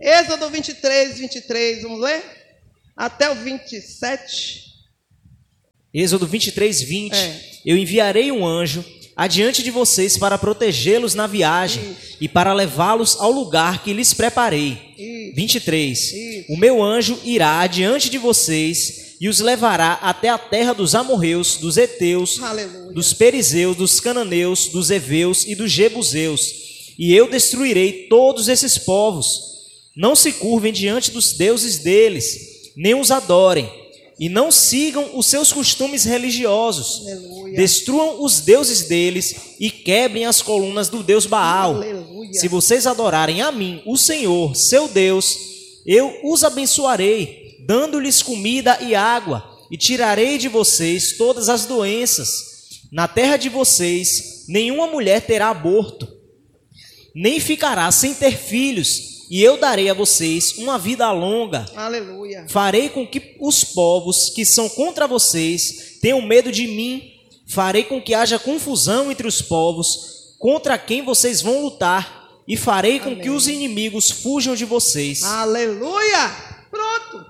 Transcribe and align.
Êxodo 0.00 0.48
23, 0.48 1.18
23, 1.18 1.82
vamos 1.82 2.00
ler? 2.00 2.22
Até 2.96 3.30
o 3.30 3.34
27. 3.34 4.64
Êxodo 5.92 6.26
23, 6.26 6.82
20. 6.82 7.14
É. 7.14 7.40
Eu 7.66 7.76
enviarei 7.76 8.30
um 8.30 8.46
anjo 8.46 8.84
adiante 9.16 9.62
de 9.62 9.70
vocês 9.72 10.16
para 10.16 10.38
protegê-los 10.38 11.14
na 11.14 11.26
viagem 11.26 11.96
e 12.20 12.28
para 12.28 12.52
levá-los 12.52 13.16
ao 13.18 13.32
lugar 13.32 13.82
que 13.82 13.92
lhes 13.92 14.14
preparei. 14.14 14.94
Isso. 14.96 15.34
23. 15.34 15.98
Isso. 16.12 16.52
O 16.52 16.56
meu 16.56 16.80
anjo 16.82 17.18
irá 17.24 17.60
adiante 17.60 18.08
de 18.08 18.18
vocês 18.18 19.16
e 19.20 19.28
os 19.28 19.40
levará 19.40 19.94
até 19.94 20.28
a 20.28 20.38
terra 20.38 20.72
dos 20.72 20.94
amorreus, 20.94 21.56
dos 21.56 21.76
heteus, 21.76 22.40
Aleluia. 22.40 22.92
dos 22.92 23.12
perizeus, 23.12 23.76
dos 23.76 23.98
cananeus, 23.98 24.68
dos 24.68 24.90
heveus 24.90 25.44
e 25.44 25.56
dos 25.56 25.72
jebuseus. 25.72 26.94
E 26.96 27.12
eu 27.12 27.28
destruirei 27.28 28.06
todos 28.08 28.46
esses 28.46 28.78
povos. 28.78 29.48
Não 29.98 30.14
se 30.14 30.32
curvem 30.32 30.72
diante 30.72 31.10
dos 31.10 31.32
deuses 31.32 31.78
deles, 31.78 32.70
nem 32.76 32.94
os 32.94 33.10
adorem, 33.10 33.68
e 34.16 34.28
não 34.28 34.52
sigam 34.52 35.18
os 35.18 35.26
seus 35.26 35.52
costumes 35.52 36.04
religiosos. 36.04 37.00
Aleluia. 37.00 37.56
Destruam 37.56 38.22
os 38.22 38.38
deuses 38.38 38.82
deles 38.82 39.34
e 39.58 39.72
quebrem 39.72 40.24
as 40.24 40.40
colunas 40.40 40.88
do 40.88 41.02
deus 41.02 41.26
Baal. 41.26 41.74
Aleluia. 41.74 42.32
Se 42.32 42.46
vocês 42.46 42.86
adorarem 42.86 43.42
a 43.42 43.50
mim, 43.50 43.82
o 43.84 43.96
Senhor, 43.96 44.54
seu 44.54 44.86
Deus, 44.86 45.36
eu 45.84 46.20
os 46.22 46.44
abençoarei, 46.44 47.56
dando-lhes 47.66 48.22
comida 48.22 48.78
e 48.80 48.94
água, 48.94 49.42
e 49.68 49.76
tirarei 49.76 50.38
de 50.38 50.46
vocês 50.46 51.16
todas 51.16 51.48
as 51.48 51.66
doenças. 51.66 52.28
Na 52.92 53.08
terra 53.08 53.36
de 53.36 53.48
vocês, 53.48 54.44
nenhuma 54.46 54.86
mulher 54.86 55.22
terá 55.22 55.50
aborto, 55.50 56.06
nem 57.12 57.40
ficará 57.40 57.90
sem 57.90 58.14
ter 58.14 58.36
filhos, 58.36 59.17
e 59.30 59.42
eu 59.42 59.58
darei 59.58 59.90
a 59.90 59.94
vocês 59.94 60.56
uma 60.58 60.78
vida 60.78 61.10
longa. 61.12 61.66
Aleluia. 61.76 62.46
Farei 62.48 62.88
com 62.88 63.06
que 63.06 63.36
os 63.40 63.62
povos 63.62 64.30
que 64.30 64.44
são 64.44 64.68
contra 64.68 65.06
vocês 65.06 65.98
tenham 66.00 66.22
medo 66.22 66.50
de 66.50 66.66
mim. 66.66 67.12
Farei 67.46 67.84
com 67.84 68.00
que 68.00 68.14
haja 68.14 68.38
confusão 68.38 69.10
entre 69.10 69.26
os 69.26 69.42
povos 69.42 70.36
contra 70.38 70.78
quem 70.78 71.04
vocês 71.04 71.42
vão 71.42 71.62
lutar. 71.62 72.18
E 72.46 72.56
farei 72.56 72.98
com 72.98 73.10
Amém. 73.10 73.20
que 73.20 73.30
os 73.30 73.46
inimigos 73.46 74.10
fujam 74.10 74.54
de 74.54 74.64
vocês. 74.64 75.22
Aleluia! 75.22 76.30
Pronto. 76.70 77.26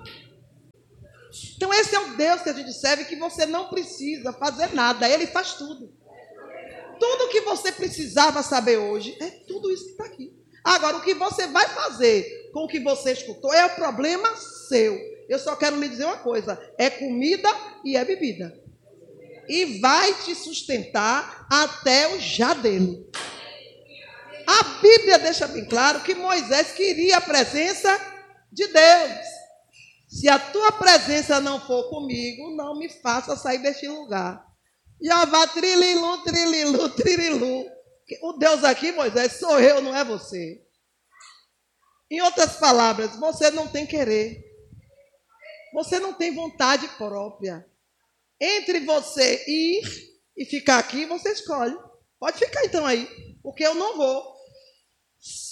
Então 1.57 1.73
esse 1.73 1.93
é 1.93 1.99
o 1.99 2.15
Deus 2.15 2.41
que 2.41 2.49
a 2.49 2.53
gente 2.53 2.71
serve 2.71 3.03
que 3.03 3.17
você 3.17 3.45
não 3.45 3.67
precisa 3.67 4.31
fazer 4.31 4.73
nada, 4.73 5.09
ele 5.09 5.27
faz 5.27 5.55
tudo. 5.55 5.91
Tudo 6.97 7.29
que 7.29 7.41
você 7.41 7.71
precisava 7.71 8.41
saber 8.41 8.77
hoje 8.77 9.17
é 9.19 9.29
tudo 9.29 9.69
isso 9.69 9.85
que 9.85 9.91
está 9.91 10.05
aqui. 10.05 10.38
Agora, 10.69 10.97
o 10.97 11.01
que 11.01 11.15
você 11.15 11.47
vai 11.47 11.67
fazer 11.67 12.51
com 12.53 12.65
o 12.65 12.67
que 12.67 12.79
você 12.79 13.13
escutou 13.13 13.51
é 13.51 13.65
o 13.65 13.75
problema 13.75 14.35
seu. 14.35 14.99
Eu 15.27 15.39
só 15.39 15.55
quero 15.55 15.79
lhe 15.79 15.89
dizer 15.89 16.05
uma 16.05 16.17
coisa: 16.17 16.61
é 16.77 16.91
comida 16.91 17.49
e 17.83 17.97
é 17.97 18.05
bebida. 18.05 18.55
E 19.47 19.79
vai 19.79 20.13
te 20.13 20.35
sustentar 20.35 21.47
até 21.51 22.13
o 22.13 22.19
já 22.19 22.53
dele. 22.53 23.03
A 24.45 24.63
Bíblia 24.79 25.17
deixa 25.17 25.47
bem 25.47 25.65
claro 25.65 26.01
que 26.01 26.13
Moisés 26.13 26.71
queria 26.73 27.17
a 27.17 27.21
presença 27.21 27.99
de 28.51 28.67
Deus. 28.67 29.27
Se 30.07 30.29
a 30.29 30.37
tua 30.37 30.71
presença 30.73 31.39
não 31.39 31.59
for 31.59 31.89
comigo, 31.89 32.55
não 32.55 32.77
me 32.77 32.89
faça 32.89 33.35
sair 33.35 33.57
deste 33.57 33.87
lugar. 33.87 34.45
Já 35.01 35.25
vá 35.25 35.47
trililu, 35.47 36.23
trililu, 36.23 36.89
trililu. 36.89 37.78
O 38.21 38.33
Deus 38.33 38.63
aqui, 38.63 38.91
Moisés, 38.91 39.33
sou 39.33 39.59
eu, 39.59 39.81
não 39.81 39.95
é 39.95 40.03
você. 40.03 40.65
Em 42.09 42.21
outras 42.21 42.55
palavras, 42.57 43.15
você 43.17 43.51
não 43.51 43.67
tem 43.67 43.85
querer. 43.85 44.43
Você 45.73 45.99
não 45.99 46.13
tem 46.13 46.33
vontade 46.33 46.87
própria. 46.97 47.69
Entre 48.41 48.79
você 48.79 49.43
ir 49.47 49.83
e 50.35 50.45
ficar 50.45 50.79
aqui, 50.79 51.05
você 51.05 51.31
escolhe. 51.33 51.77
Pode 52.19 52.39
ficar 52.39 52.65
então 52.65 52.85
aí, 52.85 53.07
porque 53.43 53.63
eu 53.63 53.75
não 53.75 53.95
vou. 53.95 54.35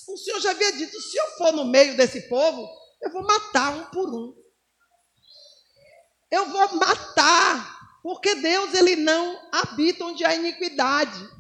O 0.08 0.18
Senhor 0.18 0.40
já 0.40 0.52
havia 0.52 0.72
dito: 0.72 1.00
se 1.00 1.18
eu 1.18 1.28
for 1.38 1.54
no 1.54 1.66
meio 1.66 1.96
desse 1.96 2.28
povo, 2.28 2.68
eu 3.02 3.12
vou 3.12 3.24
matar 3.24 3.76
um 3.76 3.86
por 3.86 4.14
um. 4.14 4.34
Eu 6.32 6.50
vou 6.50 6.76
matar, 6.76 8.00
porque 8.02 8.36
Deus 8.36 8.74
ele 8.74 8.96
não 8.96 9.50
habita 9.52 10.06
onde 10.06 10.26
há 10.26 10.36
iniquidade. 10.36 11.37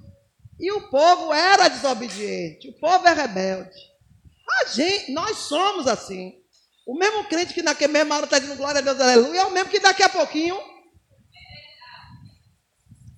E 0.59 0.71
o 0.71 0.89
povo 0.89 1.33
era 1.33 1.67
desobediente, 1.67 2.69
o 2.69 2.79
povo 2.79 3.07
é 3.07 3.13
rebelde. 3.13 3.77
A 4.61 4.65
gente, 4.65 5.11
nós 5.11 5.37
somos 5.37 5.87
assim. 5.87 6.33
O 6.85 6.97
mesmo 6.97 7.25
crente 7.25 7.53
que 7.53 7.61
naquela 7.61 7.91
mesma 7.91 8.15
hora 8.15 8.25
está 8.25 8.39
dizendo 8.39 8.57
glória 8.57 8.79
a 8.79 8.81
Deus, 8.81 8.99
aleluia, 8.99 9.41
é 9.41 9.45
o 9.45 9.51
mesmo 9.51 9.69
que 9.69 9.79
daqui 9.79 10.03
a 10.03 10.09
pouquinho 10.09 10.57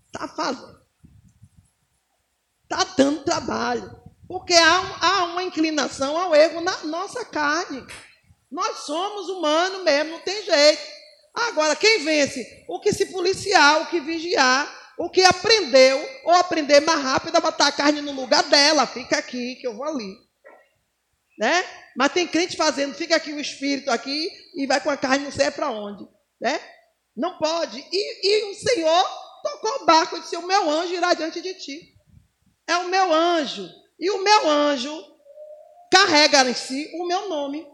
está 0.08 0.28
fazendo. 0.28 0.80
Está 2.64 2.84
dando 2.98 3.24
trabalho. 3.24 4.00
Porque 4.28 4.54
há, 4.54 4.98
há 5.02 5.24
uma 5.26 5.44
inclinação 5.44 6.18
ao 6.18 6.36
erro 6.36 6.62
na 6.62 6.84
nossa 6.86 7.24
carne. 7.26 7.86
Nós 8.52 8.80
somos 8.80 9.30
humanos 9.30 9.84
mesmo, 9.84 10.12
não 10.12 10.20
tem 10.20 10.44
jeito. 10.44 10.82
Agora, 11.34 11.76
quem 11.76 12.04
vence? 12.04 12.66
O 12.68 12.80
que 12.80 12.92
se 12.92 13.08
policiar, 13.08 13.82
o 13.82 13.88
que 13.88 14.00
vigiar, 14.00 14.78
o 15.00 15.10
que 15.10 15.22
aprendeu, 15.22 15.98
ou 16.26 16.34
aprender 16.34 16.82
mais 16.82 17.02
rápido 17.02 17.38
a 17.38 17.40
botar 17.40 17.68
a 17.68 17.72
carne 17.72 18.02
no 18.02 18.12
lugar 18.12 18.44
dela. 18.44 18.86
Fica 18.86 19.18
aqui, 19.18 19.56
que 19.56 19.66
eu 19.66 19.74
vou 19.74 19.86
ali. 19.86 20.18
Né? 21.40 21.64
Mas 21.96 22.12
tem 22.12 22.28
crente 22.28 22.58
fazendo, 22.58 22.94
fica 22.94 23.16
aqui 23.16 23.32
o 23.32 23.40
espírito 23.40 23.90
aqui 23.90 24.30
e 24.54 24.68
vai 24.68 24.82
com 24.82 24.90
a 24.90 24.98
carne 24.98 25.24
não 25.24 25.32
sei 25.32 25.50
para 25.52 25.72
onde. 25.72 26.06
Né? 26.42 26.59
Não 27.16 27.38
pode. 27.38 27.80
E, 27.80 28.28
e 28.28 28.52
o 28.52 28.56
Senhor 28.56 29.06
tocou 29.42 29.84
o 29.84 29.86
barco 29.86 30.18
e 30.18 30.20
disse: 30.20 30.36
O 30.36 30.46
meu 30.46 30.70
anjo 30.70 30.94
irá 30.94 31.14
diante 31.14 31.40
de 31.40 31.54
ti. 31.54 31.96
É 32.68 32.76
o 32.76 32.90
meu 32.90 33.14
anjo. 33.14 33.70
E 33.98 34.12
o 34.12 34.22
meu 34.22 34.50
anjo 34.50 35.02
carrega 35.90 36.44
em 36.44 36.54
si 36.54 36.92
o 36.96 37.08
meu 37.08 37.30
nome. 37.30 37.66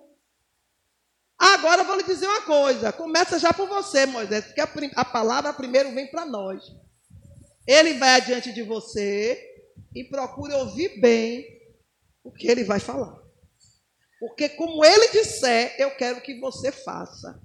Agora 1.40 1.82
eu 1.82 1.86
vou 1.86 1.96
lhe 1.96 2.04
dizer 2.04 2.28
uma 2.28 2.44
coisa. 2.44 2.94
Começa 2.94 3.40
já 3.40 3.52
por 3.52 3.68
você, 3.68 4.06
Moisés, 4.06 4.46
porque 4.46 4.62
a, 4.62 4.70
a 5.02 5.06
palavra 5.06 5.52
primeiro 5.52 5.92
vem 5.92 6.06
para 6.06 6.24
nós. 6.24 6.85
Ele 7.68 7.96
vai 7.96 8.16
adiante 8.16 8.54
de 8.54 8.62
você 8.62 9.42
e 9.94 10.04
procure 10.04 10.54
ouvir 10.54 11.00
bem 11.00 11.46
o 12.24 12.32
que 12.32 12.48
ele 12.48 12.64
vai 12.64 12.80
falar. 12.80 13.18
Porque 14.20 14.50
como 14.50 14.84
ele 14.84 15.10
disser, 15.10 15.76
eu 15.78 15.92
quero 15.96 16.22
que 16.22 16.40
você 16.40 16.72
faça. 16.72 17.42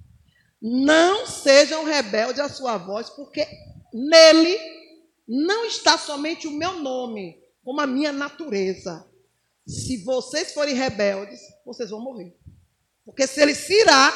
Não 0.60 1.26
sejam 1.26 1.84
rebeldes 1.84 2.40
à 2.40 2.48
sua 2.48 2.76
voz, 2.76 3.08
porque 3.10 3.46
nele 3.92 4.58
não 5.26 5.64
está 5.66 5.96
somente 5.96 6.46
o 6.46 6.52
meu 6.52 6.80
nome, 6.80 7.42
como 7.64 7.80
a 7.80 7.86
minha 7.86 8.12
natureza. 8.12 9.06
Se 9.66 10.02
vocês 10.04 10.52
forem 10.52 10.74
rebeldes, 10.74 11.40
vocês 11.64 11.90
vão 11.90 12.00
morrer. 12.00 12.36
Porque 13.04 13.26
se 13.26 13.40
ele 13.40 13.54
se 13.54 13.72
irá, 13.72 14.12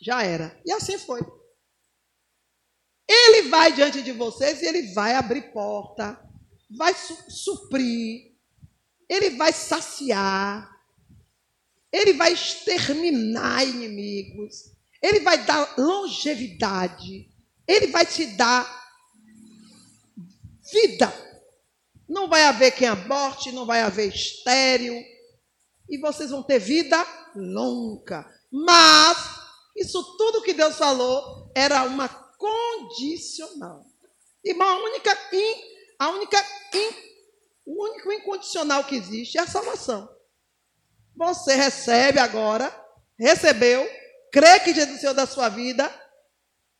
já 0.00 0.22
era. 0.22 0.58
E 0.64 0.72
assim 0.72 0.98
foi. 0.98 1.20
Ele 3.08 3.48
vai 3.48 3.72
diante 3.72 4.02
de 4.02 4.12
vocês 4.12 4.62
e 4.62 4.66
ele 4.66 4.92
vai 4.92 5.14
abrir 5.14 5.52
porta, 5.52 6.20
vai 6.70 6.92
su 6.94 7.16
suprir, 7.28 8.32
ele 9.08 9.30
vai 9.30 9.52
saciar, 9.52 10.68
ele 11.92 12.12
vai 12.14 12.32
exterminar 12.32 13.64
inimigos, 13.64 14.72
ele 15.00 15.20
vai 15.20 15.44
dar 15.44 15.74
longevidade, 15.78 17.30
ele 17.66 17.86
vai 17.88 18.04
te 18.04 18.26
dar 18.26 18.86
vida. 20.72 21.12
Não 22.08 22.28
vai 22.28 22.44
haver 22.44 22.72
quem 22.72 22.88
aborte, 22.88 23.52
não 23.52 23.66
vai 23.66 23.82
haver 23.82 24.12
estéreo, 24.12 24.94
e 25.88 25.98
vocês 25.98 26.30
vão 26.30 26.42
ter 26.42 26.58
vida 26.58 27.04
longa. 27.34 28.26
Mas 28.50 29.16
isso 29.76 30.02
tudo 30.16 30.42
que 30.42 30.52
Deus 30.52 30.76
falou 30.76 31.50
era 31.54 31.84
uma 31.84 32.08
condicional. 32.38 33.84
Irmão, 34.44 34.68
a 34.68 34.82
única, 34.84 35.12
in, 35.32 35.54
a 35.98 36.10
única 36.10 36.38
in, 36.74 36.90
o 37.66 37.82
único 37.84 38.12
incondicional 38.12 38.84
que 38.84 38.94
existe 38.96 39.38
é 39.38 39.42
a 39.42 39.46
salvação. 39.46 40.08
Você 41.16 41.54
recebe 41.54 42.18
agora, 42.18 42.70
recebeu, 43.18 43.88
crê 44.32 44.60
que 44.60 44.74
Jesus 44.74 45.02
é 45.02 45.10
o 45.10 45.14
da 45.14 45.26
sua 45.26 45.48
vida. 45.48 45.90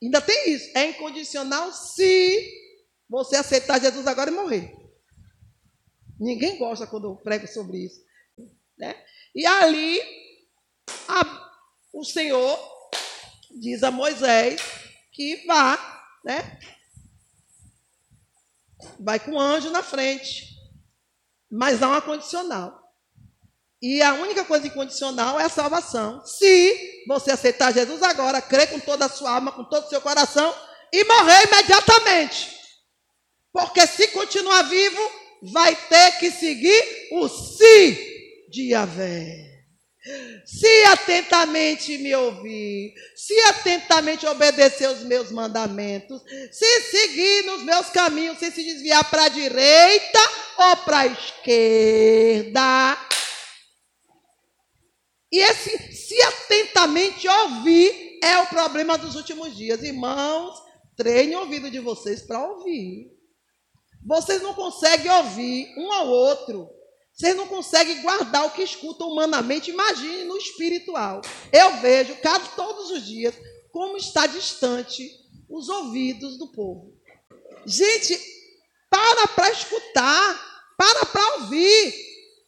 Ainda 0.02 0.20
tem 0.20 0.50
isso. 0.52 0.70
É 0.76 0.90
incondicional 0.90 1.72
se 1.72 2.52
você 3.08 3.36
aceitar 3.36 3.80
Jesus 3.80 4.06
agora 4.06 4.30
e 4.30 4.34
morrer. 4.34 4.72
Ninguém 6.20 6.58
gosta 6.58 6.86
quando 6.86 7.08
eu 7.08 7.16
prego 7.16 7.46
sobre 7.46 7.78
isso. 7.78 8.00
Né? 8.78 8.94
E 9.34 9.46
ali, 9.46 10.00
a- 11.08 11.50
o 11.92 12.04
Senhor 12.04 12.58
diz 13.58 13.82
a 13.82 13.90
Moisés 13.90 14.60
que 15.16 15.46
vá, 15.46 15.78
né? 16.22 16.60
Vai 19.00 19.18
com 19.18 19.32
o 19.32 19.40
anjo 19.40 19.70
na 19.70 19.82
frente. 19.82 20.54
Mas 21.50 21.82
há 21.82 21.88
uma 21.88 22.02
condicional. 22.02 22.82
E 23.80 24.02
a 24.02 24.12
única 24.12 24.44
coisa 24.44 24.66
incondicional 24.66 25.40
é 25.40 25.44
a 25.44 25.48
salvação. 25.48 26.22
Se 26.26 27.04
você 27.08 27.30
aceitar 27.30 27.72
Jesus 27.72 28.02
agora, 28.02 28.42
crer 28.42 28.70
com 28.70 28.78
toda 28.78 29.06
a 29.06 29.08
sua 29.08 29.36
alma, 29.36 29.52
com 29.52 29.64
todo 29.64 29.86
o 29.86 29.88
seu 29.88 30.02
coração 30.02 30.54
e 30.92 31.02
morrer 31.04 31.46
imediatamente. 31.46 32.54
Porque 33.50 33.86
se 33.86 34.08
continuar 34.08 34.64
vivo, 34.64 35.00
vai 35.42 35.74
ter 35.74 36.18
que 36.18 36.30
seguir 36.30 37.08
o 37.12 37.26
si 37.26 38.46
de 38.50 38.72
Yahvé. 38.72 39.55
Se 40.44 40.84
atentamente 40.84 41.98
me 41.98 42.14
ouvir, 42.14 42.94
se 43.16 43.38
atentamente 43.40 44.24
obedecer 44.26 44.88
os 44.88 45.00
meus 45.00 45.32
mandamentos, 45.32 46.22
se 46.52 46.80
seguir 46.82 47.42
nos 47.44 47.62
meus 47.62 47.88
caminhos, 47.88 48.38
sem 48.38 48.50
se 48.50 48.62
desviar 48.62 49.08
para 49.10 49.24
a 49.24 49.28
direita 49.28 50.20
ou 50.58 50.76
para 50.78 50.98
a 51.00 51.06
esquerda. 51.06 52.98
E 55.32 55.40
esse 55.40 55.92
se 55.92 56.22
atentamente 56.22 57.26
ouvir 57.26 58.20
é 58.22 58.38
o 58.38 58.46
problema 58.46 58.96
dos 58.96 59.16
últimos 59.16 59.56
dias. 59.56 59.82
Irmãos, 59.82 60.56
treine 60.96 61.34
o 61.34 61.40
ouvido 61.40 61.68
de 61.68 61.80
vocês 61.80 62.22
para 62.22 62.46
ouvir. 62.46 63.10
Vocês 64.04 64.40
não 64.40 64.54
conseguem 64.54 65.10
ouvir 65.10 65.74
um 65.76 65.92
ao 65.92 66.06
outro 66.06 66.75
vocês 67.16 67.34
não 67.34 67.46
conseguem 67.46 68.02
guardar 68.02 68.44
o 68.44 68.50
que 68.50 68.62
escutam 68.62 69.08
humanamente, 69.08 69.70
imagine 69.70 70.24
no 70.24 70.36
espiritual. 70.36 71.22
Eu 71.50 71.78
vejo 71.78 72.14
cada, 72.16 72.44
todos 72.48 72.90
os 72.90 73.06
dias 73.06 73.34
como 73.72 73.96
está 73.96 74.26
distante 74.26 75.10
os 75.48 75.70
ouvidos 75.70 76.36
do 76.36 76.48
povo. 76.48 76.92
Gente, 77.64 78.20
para 78.90 79.28
para 79.28 79.50
escutar, 79.50 80.74
para 80.76 81.06
para 81.06 81.34
ouvir. 81.36 81.94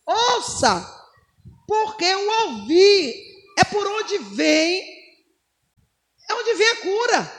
Ouça, 0.06 0.86
porque 1.66 2.14
o 2.14 2.42
ouvir 2.42 3.14
é 3.58 3.64
por 3.64 3.86
onde 3.86 4.18
vem, 4.18 4.82
é 6.28 6.34
onde 6.34 6.54
vem 6.54 6.68
a 6.68 6.76
cura. 6.76 7.38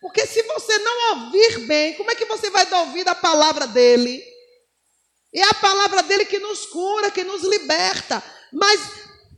Porque 0.00 0.26
se 0.26 0.42
você 0.42 0.78
não 0.78 1.24
ouvir 1.24 1.66
bem, 1.66 1.94
como 1.94 2.10
é 2.10 2.14
que 2.14 2.24
você 2.24 2.48
vai 2.48 2.64
dar 2.64 2.80
ouvido 2.80 3.08
à 3.08 3.14
palavra 3.14 3.66
dele? 3.66 4.35
É 5.36 5.42
a 5.42 5.54
palavra 5.54 6.02
dele 6.02 6.24
que 6.24 6.38
nos 6.38 6.64
cura, 6.64 7.10
que 7.10 7.22
nos 7.22 7.42
liberta. 7.42 8.22
Mas 8.50 8.80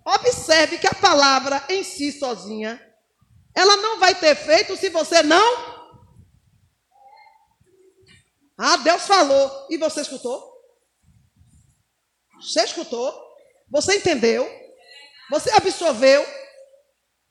observe 0.04 0.78
que 0.78 0.86
a 0.86 0.94
palavra 0.94 1.64
em 1.68 1.82
si 1.82 2.12
sozinha, 2.12 2.80
ela 3.52 3.76
não 3.78 3.98
vai 3.98 4.14
ter 4.14 4.36
feito 4.36 4.76
se 4.76 4.90
você 4.90 5.24
não. 5.24 5.76
Ah, 8.56 8.76
Deus 8.76 9.02
falou. 9.02 9.66
E 9.68 9.76
você 9.76 10.02
escutou? 10.02 10.52
Você 12.40 12.62
escutou? 12.62 13.12
Você 13.68 13.96
entendeu? 13.96 14.48
Você 15.30 15.50
absorveu? 15.50 16.24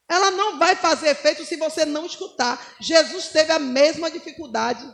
Ela 0.09 0.31
não 0.31 0.59
vai 0.59 0.75
fazer 0.75 1.09
efeito 1.09 1.45
se 1.45 1.55
você 1.55 1.85
não 1.85 2.05
escutar. 2.05 2.75
Jesus 2.81 3.29
teve 3.29 3.53
a 3.53 3.59
mesma 3.59 4.11
dificuldade. 4.11 4.85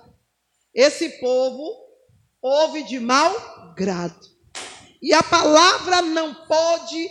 Esse 0.75 1.09
povo 1.19 1.82
ouve 2.44 2.84
de 2.84 3.00
mau 3.00 3.74
grado. 3.74 4.19
E 5.01 5.13
a 5.13 5.24
palavra 5.24 6.01
não 6.01 6.34
pode 6.45 7.10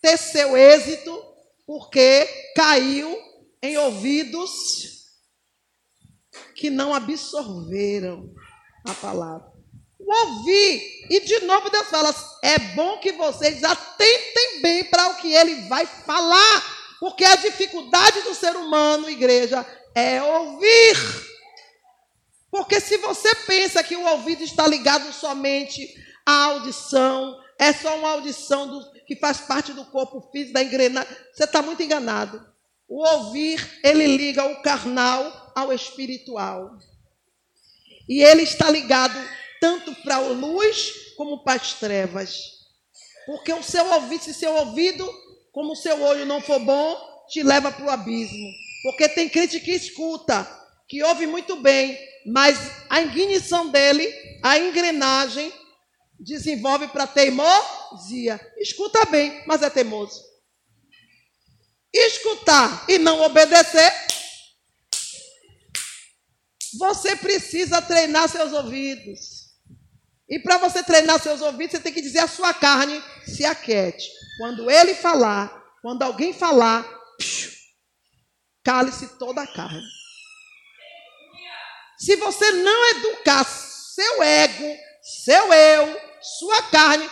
ter 0.00 0.16
seu 0.16 0.56
êxito 0.56 1.22
porque 1.66 2.26
caiu 2.56 3.18
em 3.62 3.76
ouvidos 3.76 5.00
que 6.54 6.70
não 6.70 6.94
absorveram 6.94 8.32
a 8.86 8.94
palavra. 8.94 9.50
Ouvir, 9.98 11.06
e 11.10 11.20
de 11.20 11.40
novo 11.40 11.70
Deus 11.70 11.88
fala: 11.88 12.14
é 12.42 12.58
bom 12.74 12.98
que 12.98 13.12
vocês 13.12 13.62
atentem 13.62 14.60
bem 14.62 14.84
para 14.84 15.08
o 15.10 15.16
que 15.16 15.32
ele 15.32 15.68
vai 15.68 15.86
falar, 15.86 16.96
porque 16.98 17.24
a 17.24 17.36
dificuldade 17.36 18.22
do 18.22 18.34
ser 18.34 18.56
humano, 18.56 19.08
igreja, 19.08 19.64
é 19.94 20.22
ouvir. 20.22 21.29
Porque 22.70 22.86
se 22.86 22.98
você 22.98 23.34
pensa 23.48 23.82
que 23.82 23.96
o 23.96 24.06
ouvido 24.06 24.44
está 24.44 24.64
ligado 24.64 25.12
somente 25.12 25.92
à 26.24 26.44
audição, 26.44 27.36
é 27.58 27.72
só 27.72 27.98
uma 27.98 28.10
audição 28.10 28.68
do, 28.68 28.92
que 29.04 29.16
faz 29.16 29.38
parte 29.38 29.72
do 29.72 29.84
corpo 29.86 30.20
físico, 30.30 30.52
da 30.52 30.62
engrenagem, 30.62 31.12
você 31.34 31.42
está 31.42 31.62
muito 31.62 31.82
enganado. 31.82 32.40
O 32.88 33.04
ouvir, 33.04 33.80
ele 33.82 34.16
liga 34.16 34.44
o 34.44 34.62
carnal 34.62 35.52
ao 35.52 35.72
espiritual. 35.72 36.78
E 38.08 38.22
ele 38.22 38.42
está 38.42 38.70
ligado 38.70 39.18
tanto 39.60 39.92
para 40.04 40.14
a 40.14 40.20
luz 40.20 40.92
como 41.16 41.42
para 41.42 41.60
as 41.60 41.74
trevas. 41.74 42.52
Porque 43.26 43.52
o 43.52 43.64
seu 43.64 43.84
ouvido, 43.94 44.22
se 44.22 44.32
seu 44.32 44.54
ouvido, 44.54 45.12
como 45.50 45.72
o 45.72 45.76
seu 45.76 46.00
olho 46.04 46.24
não 46.24 46.40
for 46.40 46.60
bom, 46.60 47.26
te 47.28 47.42
leva 47.42 47.72
para 47.72 47.84
o 47.84 47.90
abismo. 47.90 48.48
Porque 48.84 49.08
tem 49.08 49.28
crente 49.28 49.58
que 49.58 49.72
escuta, 49.72 50.59
que 50.90 51.04
ouve 51.04 51.24
muito 51.24 51.54
bem, 51.54 51.96
mas 52.26 52.58
a 52.90 53.00
ignição 53.00 53.70
dele, 53.70 54.12
a 54.42 54.58
engrenagem, 54.58 55.52
desenvolve 56.18 56.88
para 56.88 57.06
teimosia. 57.06 58.40
Escuta 58.58 59.04
bem, 59.04 59.40
mas 59.46 59.62
é 59.62 59.70
teimoso. 59.70 60.20
Escutar 61.94 62.86
e 62.88 62.98
não 62.98 63.22
obedecer, 63.22 63.92
você 66.76 67.14
precisa 67.14 67.80
treinar 67.80 68.28
seus 68.28 68.52
ouvidos. 68.52 69.48
E 70.28 70.40
para 70.40 70.58
você 70.58 70.82
treinar 70.82 71.20
seus 71.20 71.40
ouvidos, 71.40 71.76
você 71.76 71.80
tem 71.80 71.92
que 71.92 72.02
dizer 72.02 72.18
a 72.18 72.28
sua 72.28 72.52
carne 72.52 73.00
se 73.24 73.44
aquiete. 73.44 74.08
Quando 74.38 74.68
ele 74.68 74.94
falar, 74.94 75.56
quando 75.82 76.02
alguém 76.02 76.32
falar, 76.32 76.84
cale-se 78.64 79.06
toda 79.18 79.42
a 79.42 79.46
carne. 79.46 79.99
Se 82.00 82.16
você 82.16 82.50
não 82.52 82.90
educar 82.92 83.44
seu 83.44 84.22
ego, 84.22 84.78
seu 85.02 85.52
eu, 85.52 86.00
sua 86.22 86.62
carne, 86.62 87.06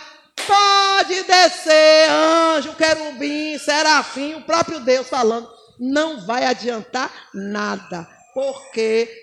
pode 0.46 1.22
descer 1.24 2.08
anjo, 2.08 2.74
querubim, 2.74 3.58
serafim, 3.58 4.36
o 4.36 4.44
próprio 4.46 4.80
Deus 4.80 5.06
falando, 5.06 5.46
não 5.78 6.24
vai 6.24 6.46
adiantar 6.46 7.28
nada, 7.34 8.08
porque 8.32 9.14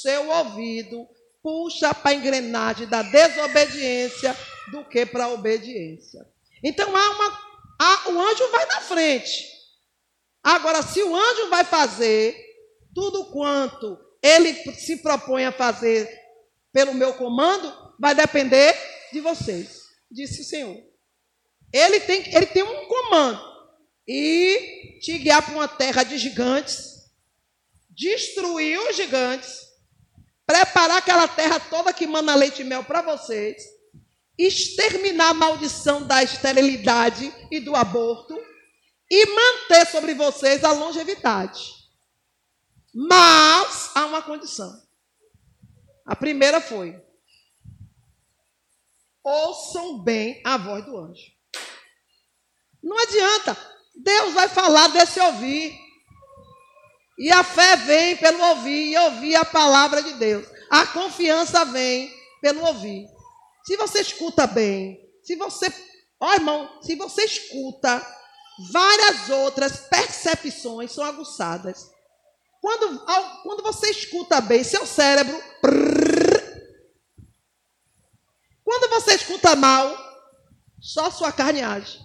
seu 0.00 0.30
ouvido 0.30 1.06
puxa 1.42 1.92
para 1.92 2.12
a 2.12 2.14
engrenagem 2.14 2.86
da 2.86 3.02
desobediência 3.02 4.34
do 4.72 4.86
que 4.86 5.04
para 5.04 5.24
a 5.24 5.32
obediência. 5.32 6.26
Então 6.64 6.96
há 6.96 7.10
uma, 7.10 7.40
há, 7.78 8.10
o 8.10 8.22
anjo 8.22 8.50
vai 8.50 8.64
na 8.64 8.80
frente. 8.80 9.46
Agora, 10.42 10.82
se 10.82 11.02
o 11.02 11.14
anjo 11.14 11.50
vai 11.50 11.64
fazer 11.64 12.34
tudo 12.94 13.26
quanto 13.26 13.98
ele 14.22 14.54
se 14.74 14.98
propõe 14.98 15.44
a 15.44 15.52
fazer 15.52 16.08
pelo 16.72 16.94
meu 16.94 17.14
comando, 17.14 17.72
vai 17.98 18.14
depender 18.14 18.76
de 19.12 19.20
vocês, 19.20 19.82
disse 20.10 20.42
o 20.42 20.44
Senhor. 20.44 20.76
Ele 21.72 22.00
tem, 22.00 22.34
ele 22.34 22.46
tem 22.46 22.62
um 22.62 22.86
comando 22.86 23.40
e 24.06 24.98
te 25.00 25.18
guiar 25.18 25.42
para 25.42 25.54
uma 25.54 25.68
terra 25.68 26.02
de 26.02 26.18
gigantes, 26.18 27.10
destruir 27.88 28.78
os 28.88 28.96
gigantes, 28.96 29.60
preparar 30.46 30.98
aquela 30.98 31.28
terra 31.28 31.60
toda 31.60 31.92
que 31.92 32.06
manda 32.06 32.34
leite 32.34 32.62
e 32.62 32.64
mel 32.64 32.82
para 32.82 33.02
vocês, 33.02 33.62
exterminar 34.36 35.30
a 35.30 35.34
maldição 35.34 36.06
da 36.06 36.22
esterilidade 36.22 37.32
e 37.50 37.60
do 37.60 37.76
aborto 37.76 38.36
e 39.10 39.26
manter 39.26 39.86
sobre 39.86 40.14
vocês 40.14 40.64
a 40.64 40.72
longevidade. 40.72 41.79
Mas 42.94 43.90
há 43.94 44.06
uma 44.06 44.22
condição. 44.22 44.70
A 46.04 46.16
primeira 46.16 46.60
foi: 46.60 47.00
ouçam 49.22 50.02
bem 50.02 50.40
a 50.44 50.56
voz 50.56 50.84
do 50.84 50.96
anjo. 50.98 51.30
Não 52.82 52.98
adianta. 52.98 53.56
Deus 53.94 54.32
vai 54.34 54.48
falar 54.48 54.88
desse 54.88 55.20
ouvir. 55.20 55.78
E 57.18 57.30
a 57.30 57.44
fé 57.44 57.76
vem 57.76 58.16
pelo 58.16 58.42
ouvir 58.42 58.92
e 58.92 58.98
ouvir 58.98 59.36
a 59.36 59.44
palavra 59.44 60.02
de 60.02 60.14
Deus. 60.14 60.46
A 60.70 60.86
confiança 60.86 61.64
vem 61.66 62.10
pelo 62.40 62.64
ouvir. 62.64 63.06
Se 63.64 63.76
você 63.76 64.00
escuta 64.00 64.46
bem, 64.46 64.98
se 65.22 65.36
você, 65.36 65.72
ó 66.18 66.32
irmão, 66.32 66.80
se 66.82 66.96
você 66.96 67.24
escuta, 67.24 68.04
várias 68.72 69.28
outras 69.28 69.80
percepções 69.88 70.92
são 70.92 71.04
aguçadas. 71.04 71.90
Quando, 72.60 73.04
quando 73.42 73.62
você 73.62 73.90
escuta 73.90 74.40
bem, 74.40 74.62
seu 74.62 74.86
cérebro. 74.86 75.40
quando 78.62 78.90
você 78.90 79.14
escuta 79.14 79.56
mal, 79.56 79.96
só 80.80 81.10
sua 81.10 81.32
carne 81.32 81.62
age. 81.62 81.98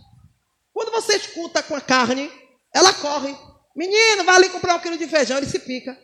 Quando 0.73 0.91
você 0.91 1.17
escuta 1.17 1.61
com 1.61 1.75
a 1.75 1.81
carne, 1.81 2.31
ela 2.73 2.93
corre. 2.93 3.35
Menino, 3.75 4.23
vai 4.23 4.35
ali 4.35 4.49
comprar 4.49 4.75
um 4.75 4.79
quilo 4.79 4.97
de 4.97 5.07
feijão, 5.07 5.37
ele 5.37 5.45
se 5.45 5.59
pica. 5.59 5.97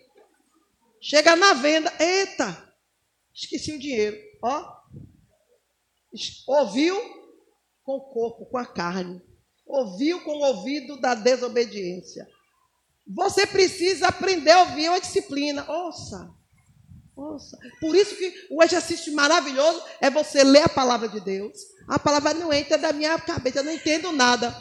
Chega 1.00 1.36
na 1.36 1.54
venda, 1.54 1.92
eita, 2.00 2.74
esqueci 3.34 3.74
o 3.74 3.80
dinheiro. 3.80 4.18
Ó, 4.44 4.82
ouviu, 6.48 6.96
com 7.84 7.96
o 7.96 8.14
corpo, 8.14 8.46
com 8.46 8.58
a 8.58 8.66
carne. 8.66 9.22
Ouviu 9.66 10.22
com 10.22 10.32
o 10.32 10.46
ouvido 10.46 11.00
da 11.00 11.16
desobediência. 11.16 12.28
Você 13.08 13.46
precisa 13.46 14.08
aprender 14.08 14.52
a 14.52 14.62
ouvir 14.62 14.90
uma 14.90 15.00
disciplina. 15.00 15.70
Ouça. 15.70 16.34
Ouça. 17.16 17.58
Por 17.80 17.96
isso 17.96 18.16
que 18.16 18.48
o 18.50 18.64
exercício 18.64 19.14
maravilhoso 19.14 19.84
é 20.00 20.10
você 20.10 20.44
ler 20.44 20.64
a 20.64 20.70
palavra 20.70 21.10
de 21.10 21.20
Deus. 21.20 21.58
A 21.88 22.00
palavra 22.00 22.34
não 22.34 22.54
entra 22.54 22.78
da 22.78 22.94
minha 22.94 23.20
cabeça, 23.20 23.60
eu 23.60 23.64
não 23.64 23.74
entendo 23.74 24.12
nada. 24.12 24.56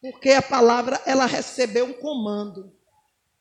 Porque 0.00 0.30
a 0.30 0.42
palavra, 0.42 1.00
ela 1.04 1.26
recebeu 1.26 1.86
um 1.86 1.92
comando 1.92 2.72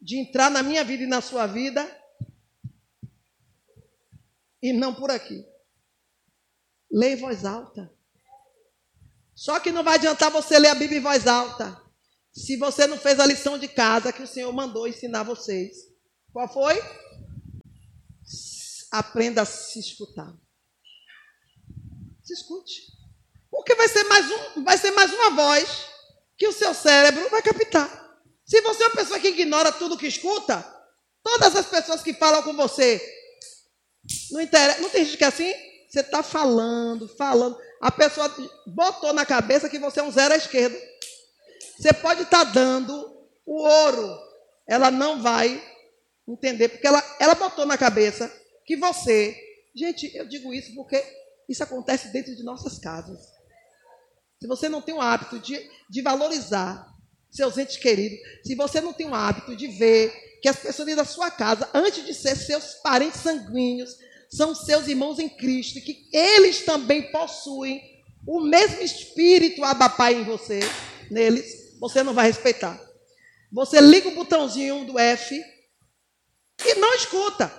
de 0.02 0.18
entrar 0.18 0.50
na 0.50 0.64
minha 0.64 0.84
vida 0.84 1.04
e 1.04 1.08
na 1.08 1.22
sua 1.22 1.46
vida 1.46 1.86
e 4.62 4.74
não 4.74 4.94
por 4.94 5.12
aqui. 5.12 5.46
Leia 6.92 7.14
em 7.14 7.18
voz 7.18 7.46
alta. 7.46 7.94
Só 9.36 9.60
que 9.60 9.72
não 9.72 9.84
vai 9.84 9.96
adiantar 9.96 10.32
você 10.32 10.58
ler 10.58 10.70
a 10.70 10.76
Bíblia 10.76 10.98
em 10.98 11.04
voz 11.04 11.28
alta 11.28 11.87
se 12.38 12.56
você 12.56 12.86
não 12.86 13.00
fez 13.00 13.20
a 13.20 13.25
lição 13.25 13.58
de 13.58 13.67
casa 13.67 14.13
que 14.13 14.22
o 14.22 14.27
Senhor 14.27 14.53
mandou 14.53 14.88
ensinar 14.88 15.24
vocês. 15.24 15.88
Qual 16.32 16.48
foi? 16.48 16.79
Aprenda 18.91 19.41
a 19.41 19.46
se 19.46 19.79
escutar. 19.79 20.32
Se 22.24 22.34
escute. 22.34 22.94
Porque 23.50 23.74
vai 23.74 23.88
ser 23.88 24.03
mais, 24.03 24.29
um, 24.29 24.63
vai 24.63 24.77
ser 24.77 24.91
mais 24.91 25.12
uma 25.12 25.32
voz 25.32 25.88
que 26.38 26.48
o 26.48 26.53
seu 26.53 26.75
cérebro 26.75 27.27
vai 27.29 27.41
captar. 27.41 27.89
Se 28.46 28.62
você 28.62 28.84
é 28.84 28.88
uma 28.88 28.96
pessoa 28.96 29.20
que 29.20 29.29
ignora 29.29 29.72
tudo 29.72 29.98
que 29.98 30.06
escuta, 30.06 30.63
todas 31.24 31.56
as 31.56 31.65
pessoas 31.65 32.03
que 32.03 32.13
falam 32.13 32.44
com 32.44 32.53
você, 32.53 33.01
não, 34.29 34.41
interessa, 34.41 34.82
não 34.82 34.89
tem 34.91 35.03
gente 35.06 35.17
que 35.17 35.24
é 35.24 35.27
assim? 35.27 35.53
Você 35.89 36.01
está 36.01 36.22
falando, 36.22 37.08
falando. 37.17 37.58
A 37.82 37.91
pessoa 37.91 38.32
botou 38.67 39.12
na 39.12 39.25
cabeça 39.25 39.67
que 39.67 39.79
você 39.79 40.01
é 40.01 40.03
um 40.03 40.12
zero 40.12 40.36
à 40.36 40.38
esquerda. 40.38 40.77
Você 41.77 41.93
pode 41.93 42.24
estar 42.24 42.46
tá 42.46 42.51
dando 42.51 42.93
o 43.46 43.62
ouro, 43.62 44.19
ela 44.67 44.89
não 44.89 45.22
vai 45.22 45.63
entender, 46.27 46.69
porque 46.69 46.88
ela, 46.88 47.03
ela 47.19 47.36
botou 47.36 47.65
na 47.65 47.77
cabeça 47.77 48.31
que 48.65 48.75
você. 48.75 49.36
Gente, 49.75 50.13
eu 50.15 50.27
digo 50.27 50.53
isso 50.53 50.74
porque 50.75 51.01
isso 51.48 51.63
acontece 51.63 52.10
dentro 52.10 52.36
de 52.36 52.43
nossas 52.43 52.79
casas. 52.79 53.19
Se 54.39 54.48
você 54.48 54.67
não 54.67 54.81
tem 54.81 54.93
o 54.93 55.01
hábito 55.01 55.39
de, 55.39 55.60
de 55.89 56.01
valorizar 56.01 56.88
seus 57.29 57.57
entes 57.57 57.77
queridos, 57.77 58.19
se 58.43 58.55
você 58.55 58.81
não 58.81 58.93
tem 58.93 59.07
o 59.07 59.13
hábito 59.13 59.55
de 59.55 59.67
ver 59.67 60.12
que 60.41 60.50
as 60.50 60.57
pessoas 60.57 60.96
da 60.96 61.05
sua 61.05 61.31
casa, 61.31 61.69
antes 61.74 62.05
de 62.05 62.13
ser 62.13 62.36
seus 62.36 62.75
parentes 62.75 63.22
sanguíneos, 63.22 63.98
são 64.29 64.53
seus 64.53 64.88
irmãos 64.88 65.19
em 65.19 65.29
Cristo, 65.29 65.79
que 65.81 66.10
eles 66.12 66.63
também 66.65 67.12
possuem 67.12 67.81
o 68.27 68.41
mesmo 68.41 68.81
espírito 68.81 69.63
abapai 69.63 70.15
em 70.15 70.24
você, 70.24 70.60
neles, 71.10 71.67
você 71.79 72.03
não 72.03 72.13
vai 72.13 72.27
respeitar. 72.27 72.79
Você 73.51 73.79
liga 73.79 74.10
o 74.10 74.15
botãozinho 74.15 74.86
do 74.86 75.00
F 75.00 75.41
e 76.65 76.75
não 76.75 76.93
escuta. 76.96 77.51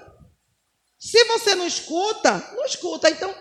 Se 0.99 1.23
você 1.25 1.55
não 1.55 1.67
escuta, 1.67 2.39
não 2.55 2.65
escuta. 2.65 3.09
Então, 3.09 3.33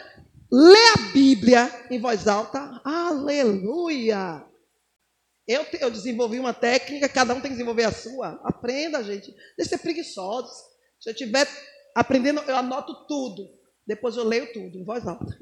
lê 0.52 0.88
a 0.96 1.12
Bíblia 1.12 1.88
em 1.90 2.00
voz 2.00 2.28
alta. 2.28 2.82
Aleluia! 2.84 4.46
Eu, 5.48 5.66
eu 5.80 5.90
desenvolvi 5.90 6.40
uma 6.40 6.54
técnica, 6.54 7.08
cada 7.08 7.34
um 7.34 7.40
tem 7.40 7.52
que 7.52 7.58
desenvolver 7.58 7.86
a 7.86 7.92
sua. 7.92 8.40
Aprenda, 8.44 9.04
gente. 9.04 9.32
Deixa 9.58 9.64
de 9.64 9.70
ser 9.70 9.78
preguiçosos. 9.78 10.52
Se 11.00 11.10
eu 11.10 11.14
estiver 11.14 11.48
aprendendo, 11.96 12.42
eu 12.42 12.56
anoto 12.56 13.08
tudo. 13.08 13.50
Depois 13.86 14.18
eu 14.18 14.26
leio 14.26 14.52
tudo, 14.52 14.78
em 14.78 14.84
voz 14.84 15.08
alta. 15.08 15.40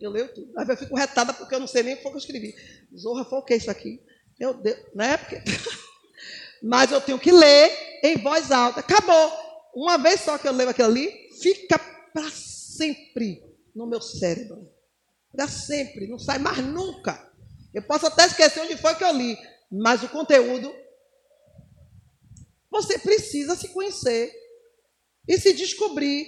Eu 0.00 0.10
leio 0.10 0.32
tudo. 0.32 0.58
Aí 0.58 0.66
eu 0.66 0.76
fico 0.76 0.96
retada 0.96 1.32
porque 1.32 1.54
eu 1.54 1.60
não 1.60 1.66
sei 1.66 1.82
nem 1.82 1.94
o 1.94 1.96
que 1.98 2.02
foi 2.02 2.12
que 2.12 2.16
eu 2.16 2.20
escrevi. 2.20 2.54
Zorra, 2.96 3.24
foi 3.24 3.38
o 3.38 3.44
que 3.44 3.54
isso 3.54 3.70
aqui? 3.70 4.02
Meu 4.38 4.54
Deus, 4.54 4.78
né? 4.94 5.16
Porque... 5.16 5.36
Mas 6.62 6.90
eu 6.90 7.00
tenho 7.00 7.18
que 7.18 7.30
ler 7.30 8.00
em 8.02 8.16
voz 8.16 8.50
alta. 8.50 8.80
Acabou. 8.80 9.32
Uma 9.74 9.98
vez 9.98 10.20
só 10.20 10.36
que 10.38 10.48
eu 10.48 10.52
leio 10.52 10.70
aquilo 10.70 10.88
ali, 10.88 11.12
fica 11.40 11.78
para 12.12 12.30
sempre 12.30 13.42
no 13.74 13.86
meu 13.86 14.00
cérebro. 14.00 14.70
Para 15.32 15.48
sempre. 15.48 16.06
Não 16.06 16.18
sai 16.18 16.38
mais 16.38 16.58
nunca. 16.58 17.30
Eu 17.72 17.82
posso 17.82 18.06
até 18.06 18.26
esquecer 18.26 18.60
onde 18.60 18.76
foi 18.76 18.94
que 18.94 19.04
eu 19.04 19.12
li, 19.12 19.38
mas 19.70 20.02
o 20.02 20.08
conteúdo. 20.08 20.74
Você 22.70 22.98
precisa 22.98 23.54
se 23.56 23.68
conhecer 23.68 24.32
e 25.28 25.38
se 25.38 25.52
descobrir. 25.52 26.26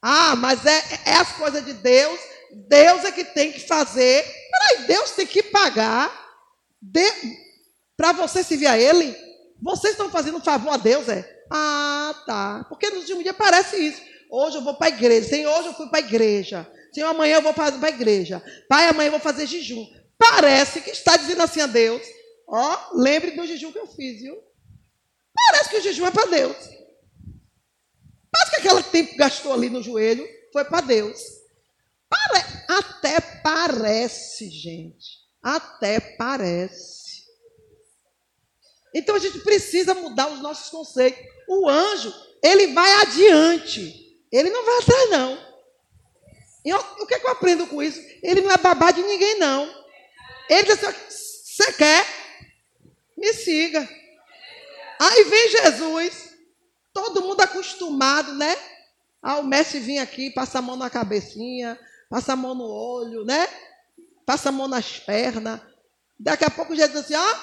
Ah, 0.00 0.36
mas 0.36 0.64
é, 0.66 0.82
é 1.06 1.14
as 1.14 1.32
coisas 1.32 1.64
de 1.64 1.72
Deus. 1.74 2.20
Deus 2.52 3.04
é 3.04 3.12
que 3.12 3.24
tem 3.24 3.52
que 3.52 3.60
fazer. 3.60 4.24
Peraí, 4.50 4.86
Deus 4.86 5.10
tem 5.12 5.26
que 5.26 5.42
pagar 5.42 6.12
de... 6.80 7.04
para 7.96 8.12
você 8.12 8.42
servir 8.42 8.66
a 8.66 8.78
Ele. 8.78 9.16
Vocês 9.60 9.92
estão 9.92 10.10
fazendo 10.10 10.38
um 10.38 10.42
favor 10.42 10.72
a 10.72 10.76
Deus, 10.76 11.08
é? 11.08 11.42
Ah, 11.50 12.14
tá. 12.26 12.66
Porque 12.68 12.90
no 12.90 12.98
último 12.98 13.22
dia 13.22 13.34
parece 13.34 13.76
isso. 13.76 14.02
Hoje 14.30 14.56
eu 14.56 14.62
vou 14.62 14.74
para 14.74 14.88
a 14.88 14.90
igreja. 14.90 15.28
Senhor, 15.28 15.58
hoje 15.58 15.68
eu 15.68 15.74
fui 15.74 15.88
para 15.88 15.98
a 15.98 16.02
igreja. 16.02 16.70
Senhor, 16.92 17.08
amanhã 17.08 17.36
eu 17.36 17.42
vou 17.42 17.54
para 17.54 17.74
a 17.74 17.88
igreja. 17.88 18.42
Pai, 18.68 18.88
amanhã 18.88 19.08
eu 19.08 19.12
vou 19.12 19.20
fazer 19.20 19.46
jejum. 19.46 19.86
Parece 20.18 20.80
que 20.80 20.90
está 20.90 21.16
dizendo 21.16 21.42
assim 21.42 21.60
a 21.60 21.66
Deus: 21.66 22.02
Ó, 22.46 22.90
lembre 22.94 23.32
do 23.32 23.46
jejum 23.46 23.72
que 23.72 23.78
eu 23.78 23.86
fiz, 23.86 24.20
viu? 24.20 24.36
Parece 25.34 25.70
que 25.70 25.76
o 25.76 25.82
jejum 25.82 26.06
é 26.06 26.10
para 26.10 26.26
Deus. 26.26 26.56
Parece 28.30 28.50
que 28.50 28.56
aquele 28.56 28.82
tempo 28.84 29.10
que 29.10 29.16
gastou 29.16 29.52
ali 29.52 29.70
no 29.70 29.82
joelho 29.82 30.26
foi 30.52 30.64
para 30.64 30.80
Deus. 30.80 31.20
Pare... 32.08 32.44
Até 32.68 33.20
parece, 33.20 34.48
gente. 34.50 35.24
Até 35.42 36.00
parece. 36.00 37.24
Então 38.94 39.16
a 39.16 39.18
gente 39.18 39.40
precisa 39.40 39.94
mudar 39.94 40.28
os 40.28 40.40
nossos 40.40 40.70
conceitos. 40.70 41.22
O 41.48 41.68
anjo, 41.68 42.14
ele 42.42 42.68
vai 42.68 42.92
adiante. 43.02 44.22
Ele 44.30 44.50
não 44.50 44.64
vai 44.64 44.78
atrás, 44.78 45.10
não. 45.10 45.54
E 46.64 46.70
eu, 46.70 46.78
o 46.78 47.06
que, 47.06 47.14
é 47.14 47.18
que 47.18 47.26
eu 47.26 47.30
aprendo 47.30 47.66
com 47.66 47.82
isso? 47.82 48.00
Ele 48.22 48.40
não 48.40 48.50
é 48.50 48.56
babá 48.56 48.90
de 48.90 49.02
ninguém, 49.02 49.38
não. 49.38 49.68
Ele 50.48 50.62
disse: 50.62 51.56
Você 51.56 51.72
quer? 51.74 52.06
Me 53.16 53.32
siga. 53.34 53.88
Aí 54.98 55.24
vem 55.24 55.48
Jesus, 55.50 56.34
todo 56.92 57.22
mundo 57.22 57.40
acostumado, 57.40 58.32
né? 58.34 58.56
Ah, 59.20 59.38
o 59.38 59.44
mestre 59.44 59.80
vinha 59.80 60.02
aqui, 60.02 60.30
passa 60.30 60.58
a 60.58 60.62
mão 60.62 60.76
na 60.76 60.88
cabecinha, 60.88 61.78
passa 62.14 62.34
a 62.34 62.36
mão 62.36 62.54
no 62.54 62.62
olho, 62.62 63.24
né? 63.24 63.48
Passa 64.24 64.50
a 64.50 64.52
mão 64.52 64.68
nas 64.68 65.00
pernas. 65.00 65.60
Daqui 66.16 66.44
a 66.44 66.50
pouco 66.50 66.76
Jesus 66.76 66.92
diz 66.92 67.00
assim: 67.00 67.16
Ó, 67.16 67.36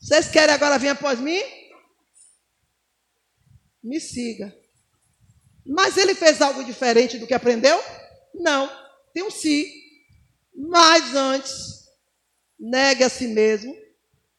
vocês 0.00 0.30
querem 0.30 0.54
agora 0.54 0.78
vir 0.78 0.88
após 0.88 1.20
mim? 1.20 1.42
Me 3.84 4.00
siga. 4.00 4.56
Mas 5.66 5.98
ele 5.98 6.14
fez 6.14 6.40
algo 6.40 6.64
diferente 6.64 7.18
do 7.18 7.26
que 7.26 7.34
aprendeu? 7.34 7.78
Não. 8.34 8.70
Tem 9.12 9.22
um 9.24 9.30
si. 9.30 9.70
Mas 10.54 11.14
antes, 11.14 11.86
negue 12.58 13.04
a 13.04 13.10
si 13.10 13.26
mesmo, 13.26 13.76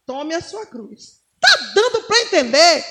tome 0.04 0.34
a 0.34 0.42
sua 0.42 0.66
cruz. 0.66 1.22
Está 1.36 1.74
dando 1.76 2.08
para 2.08 2.22
entender? 2.22 2.86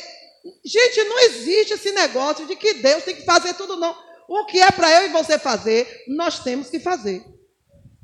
Gente, 0.65 1.03
não 1.05 1.19
existe 1.19 1.75
esse 1.75 1.91
negócio 1.91 2.47
de 2.47 2.55
que 2.55 2.75
Deus 2.75 3.03
tem 3.03 3.17
que 3.17 3.25
fazer 3.25 3.55
tudo, 3.55 3.75
não. 3.77 4.10
O 4.31 4.47
que 4.47 4.61
é 4.61 4.71
para 4.71 4.89
eu 4.89 5.09
e 5.09 5.13
você 5.13 5.41
fazer, 5.41 6.05
nós 6.07 6.39
temos 6.39 6.71
que 6.71 6.79
fazer. 6.79 7.25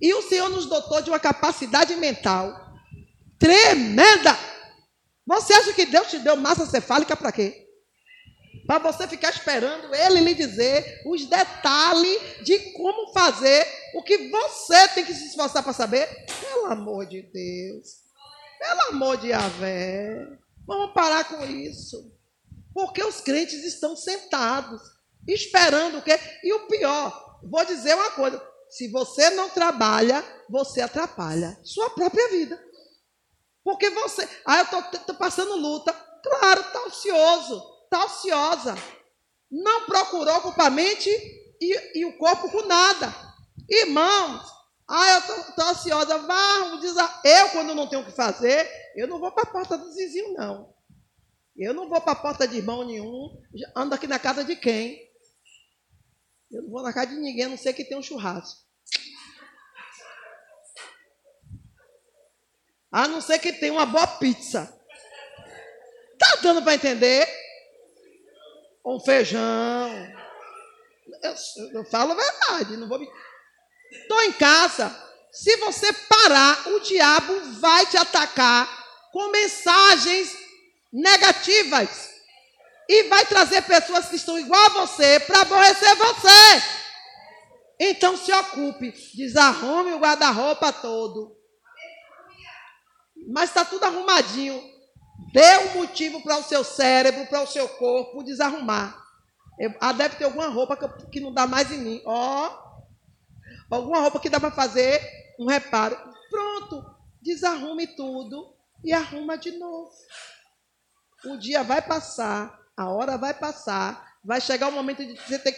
E 0.03 0.13
o 0.13 0.23
Senhor 0.23 0.49
nos 0.49 0.67
dotou 0.67 1.01
de 1.01 1.09
uma 1.09 1.21
capacidade 1.21 1.95
mental 1.95 2.53
tremenda. 3.39 4.37
Você 5.25 5.55
acha 5.55 5.73
que 5.73 5.87
Deus 5.87 6.09
te 6.09 6.19
deu 6.19 6.37
massa 6.37 6.67
cefálica 6.67 7.17
para 7.17 7.31
quê? 7.31 7.63
para 8.67 8.81
você 8.81 9.07
ficar 9.07 9.31
esperando 9.31 9.95
ele 9.95 10.21
lhe 10.21 10.35
dizer 10.35 11.03
os 11.07 11.25
detalhes 11.27 12.45
de 12.45 12.59
como 12.73 13.13
fazer 13.13 13.65
o 13.95 14.03
que 14.03 14.29
você 14.29 14.89
tem 14.89 15.05
que 15.05 15.15
se 15.15 15.29
esforçar 15.29 15.63
para 15.63 15.73
saber. 15.73 16.27
Pelo 16.41 16.67
amor 16.67 17.07
de 17.07 17.23
Deus. 17.23 18.01
Pelo 18.59 18.81
amor 18.89 19.19
de 19.19 19.29
Yahvé. 19.29 20.27
Vamos 20.67 20.93
parar 20.93 21.25
com 21.29 21.45
isso. 21.45 22.13
Porque 22.75 23.03
os 23.05 23.21
crentes 23.21 23.65
estão 23.65 23.95
sentados, 23.95 24.83
esperando 25.27 25.99
o 25.99 26.03
quê? 26.03 26.19
E 26.43 26.53
o 26.53 26.67
pior, 26.67 27.39
vou 27.43 27.65
dizer 27.65 27.95
uma 27.95 28.11
coisa: 28.11 28.43
se 28.71 28.89
você 28.89 29.31
não 29.31 29.49
trabalha, 29.51 30.25
você 30.49 30.81
atrapalha 30.81 31.59
sua 31.65 31.91
própria 31.91 32.29
vida. 32.29 32.63
Porque 33.65 33.91
você, 33.91 34.29
ah, 34.45 34.59
eu 34.59 34.81
estou 34.81 35.15
passando 35.17 35.57
luta. 35.57 35.93
Claro, 36.23 36.61
está 36.61 36.79
ansioso 36.87 37.77
está 37.87 38.05
ociosa. 38.05 38.75
Não 39.51 39.87
procurou 39.87 40.41
com 40.41 40.63
a 40.63 40.71
mente 40.71 41.09
e, 41.61 42.01
e, 42.01 42.05
o 42.05 42.19
corpo 42.19 42.51
com 42.51 42.67
nada. 42.67 43.15
Irmãos, 43.69 44.45
ah, 44.89 45.15
eu 45.15 45.19
estou 45.19 45.65
ansiosa. 45.67 46.19
Vá, 46.19 46.45
eu, 47.25 47.49
quando 47.51 47.75
não 47.75 47.87
tenho 47.89 48.03
o 48.03 48.05
que 48.05 48.13
fazer, 48.13 48.69
eu 48.97 49.09
não 49.09 49.19
vou 49.19 49.33
para 49.33 49.45
a 49.45 49.53
porta 49.53 49.79
dos 49.79 49.95
vizinhos, 49.95 50.37
não. 50.37 50.75
Eu 51.57 51.73
não 51.73 51.89
vou 51.89 52.01
para 52.01 52.13
a 52.13 52.17
porta 52.17 52.47
de 52.47 52.59
irmão 52.59 52.85
nenhum. 52.85 53.31
Ando 53.75 53.95
aqui 53.95 54.07
na 54.07 54.19
casa 54.19 54.45
de 54.45 54.57
quem? 54.57 55.01
Eu 56.57 56.63
não 56.63 56.71
vou 56.71 56.83
na 56.83 56.91
casa 56.91 57.09
de 57.09 57.17
ninguém, 57.17 57.45
a 57.45 57.49
não 57.51 57.59
ser 57.59 57.75
que 57.75 57.85
tenha 57.85 58.01
um 58.01 58.03
churrasco. 58.03 58.65
A 62.91 63.07
não 63.07 63.21
ser 63.21 63.39
que 63.39 63.53
tenha 63.53 63.75
uma 63.75 63.85
boa 63.85 64.07
pizza. 64.07 64.75
Tá 66.19 66.37
dando 66.43 66.63
para 66.63 66.75
entender? 66.75 67.29
Um 68.83 68.99
feijão. 68.99 69.91
Eu, 71.23 71.35
eu, 71.75 71.85
falo 71.85 72.13
a 72.13 72.15
verdade, 72.15 72.79
não 72.79 72.89
vou 72.89 73.01
me. 73.01 73.07
Estou 73.93 74.23
em 74.23 74.33
casa. 74.33 74.89
Se 75.31 75.59
você 75.59 75.93
parar, 75.93 76.69
o 76.69 76.81
diabo 76.81 77.53
vai 77.61 77.85
te 77.85 77.99
atacar 77.99 78.67
com 79.13 79.31
mensagens 79.31 80.35
negativas. 80.91 82.16
E 82.89 83.05
vai 83.05 83.27
trazer 83.27 83.63
pessoas 83.63 84.09
que 84.09 84.17
estão 84.17 84.39
igual 84.39 84.65
a 84.67 84.87
você 84.87 85.21
para 85.21 85.43
aborrecer 85.43 85.97
você. 85.97 86.63
Então 87.79 88.17
se 88.17 88.33
ocupe, 88.33 88.95
desarrume 89.15 89.93
o 89.93 89.99
guarda-roupa 89.99 90.73
todo. 90.73 91.37
Mas 93.29 93.51
está 93.51 93.65
tudo 93.65 93.85
arrumadinho. 93.85 94.63
Dê 95.33 95.59
um 95.59 95.81
motivo 95.81 96.23
para 96.23 96.39
o 96.39 96.43
seu 96.43 96.63
cérebro, 96.63 97.27
para 97.27 97.43
o 97.43 97.47
seu 97.47 97.69
corpo 97.69 98.23
desarrumar. 98.23 99.05
Ah, 99.81 99.93
deve 99.93 100.17
ter 100.17 100.25
alguma 100.25 100.49
roupa 100.49 100.77
que, 100.77 101.07
que 101.11 101.21
não 101.21 101.33
dá 101.33 101.47
mais 101.47 101.71
em 101.73 101.79
mim. 101.79 102.03
Ó, 102.05 102.49
oh, 102.49 103.75
alguma 103.75 104.01
roupa 104.01 104.21
que 104.21 104.31
dá 104.31 104.39
para 104.39 104.51
fazer 104.51 105.01
um 105.39 105.47
reparo. 105.47 105.97
Pronto, 106.31 106.85
desarrume 107.21 107.87
tudo 107.87 108.55
e 108.85 108.93
arruma 108.93 109.37
de 109.37 109.53
novo. 109.53 109.91
O 111.25 111.37
dia 111.37 111.63
vai 111.63 111.83
passar, 111.83 112.59
a 112.77 112.91
hora 112.91 113.17
vai 113.17 113.33
passar, 113.33 114.19
vai 114.25 114.41
chegar 114.41 114.69
o 114.69 114.73
momento 114.73 115.05
de 115.05 115.15
você 115.15 115.39
ter 115.39 115.55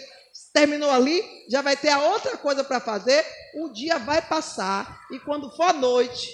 terminou 0.53 0.91
ali, 0.91 1.23
já 1.49 1.63
vai 1.63 1.77
ter 1.77 1.89
a 1.89 2.01
outra 2.01 2.37
coisa 2.37 2.63
para 2.63 2.81
fazer, 2.81 3.25
o 3.57 3.69
dia 3.71 3.99
vai 3.99 4.23
passar 4.23 5.01
e 5.11 5.19
quando 5.21 5.51
for 5.57 5.73
noite, 5.75 6.33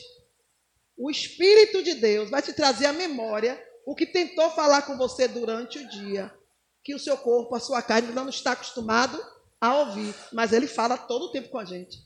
o 0.97 1.11
Espírito 1.11 1.83
de 1.83 1.95
Deus 1.95 2.31
vai 2.31 2.43
te 2.43 2.53
trazer 2.53 2.87
à 2.87 2.93
memória 2.93 3.61
o 3.87 3.95
que 3.95 4.07
tentou 4.07 4.51
falar 4.51 4.83
com 4.83 4.97
você 4.97 5.27
durante 5.27 5.79
o 5.79 5.89
dia, 5.89 6.33
que 6.83 6.95
o 6.95 6.99
seu 6.99 7.17
corpo, 7.17 7.55
a 7.55 7.61
sua 7.61 7.83
carne 7.83 8.13
não 8.13 8.29
está 8.29 8.53
acostumado 8.53 9.21
a 9.61 9.75
ouvir, 9.77 10.15
mas 10.33 10.53
ele 10.53 10.67
fala 10.67 10.97
todo 10.97 11.27
o 11.27 11.33
tempo 11.33 11.49
com 11.49 11.59
a 11.59 11.65
gente. 11.65 11.99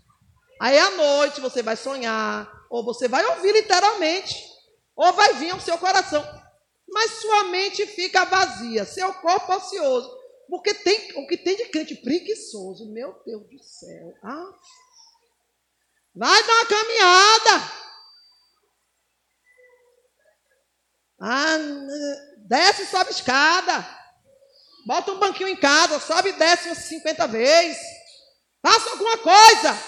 Aí 0.61 0.79
à 0.79 0.91
noite 0.91 1.41
você 1.41 1.63
vai 1.63 1.77
sonhar, 1.77 2.51
ou 2.71 2.85
você 2.85 3.07
vai 3.07 3.25
ouvir 3.27 3.53
literalmente, 3.53 4.35
ou 4.97 5.13
vai 5.13 5.35
vir 5.35 5.51
ao 5.51 5.61
seu 5.61 5.79
coração. 5.79 6.25
Mas 6.89 7.13
sua 7.21 7.45
mente 7.45 7.87
fica 7.87 8.25
vazia, 8.25 8.85
seu 8.85 9.13
corpo 9.15 9.53
ocioso. 9.53 10.17
Porque 10.49 10.73
tem 10.73 11.13
o 11.17 11.27
que 11.27 11.37
tem 11.37 11.57
de 11.57 11.67
crente 11.67 11.95
preguiçoso, 11.97 12.91
meu 12.91 13.13
Deus 13.25 13.47
do 13.49 13.63
céu. 13.63 14.15
Ah, 14.23 14.55
vai 16.15 16.43
dar 16.43 16.55
uma 16.55 16.67
caminhada. 16.67 17.73
Ah, 21.21 21.59
desce 22.39 22.83
e 22.83 22.87
sobe 22.87 23.11
escada. 23.11 23.99
Bota 24.87 25.13
um 25.13 25.19
banquinho 25.19 25.51
em 25.51 25.57
casa, 25.57 26.01
sobe 26.01 26.31
e 26.31 26.33
desce 26.33 26.69
umas 26.69 26.79
50 26.79 27.27
vezes. 27.27 27.79
Faça 28.63 28.91
alguma 28.91 29.19
coisa. 29.19 29.79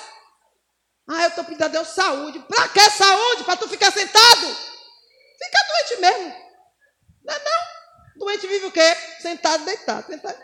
Ah, 1.09 1.23
eu 1.23 1.29
estou 1.31 1.45
pedindo 1.45 1.65
a 1.65 1.69
Deus 1.69 1.89
saúde. 1.89 2.39
Para 2.41 2.69
que 2.69 2.91
saúde? 2.91 3.45
Para 3.45 3.57
tu 3.57 3.69
ficar 3.69 3.91
sentado? 3.91 4.47
Fica 5.39 5.59
doente 5.69 6.01
mesmo. 6.01 6.50
Não 7.25 7.35
não? 7.35 7.71
Doente 8.17 8.47
vive 8.47 8.67
o 8.67 8.73
quê? 8.73 8.95
Sentado, 9.21 9.65
deitado. 9.65 10.07
Sentado. 10.07 10.39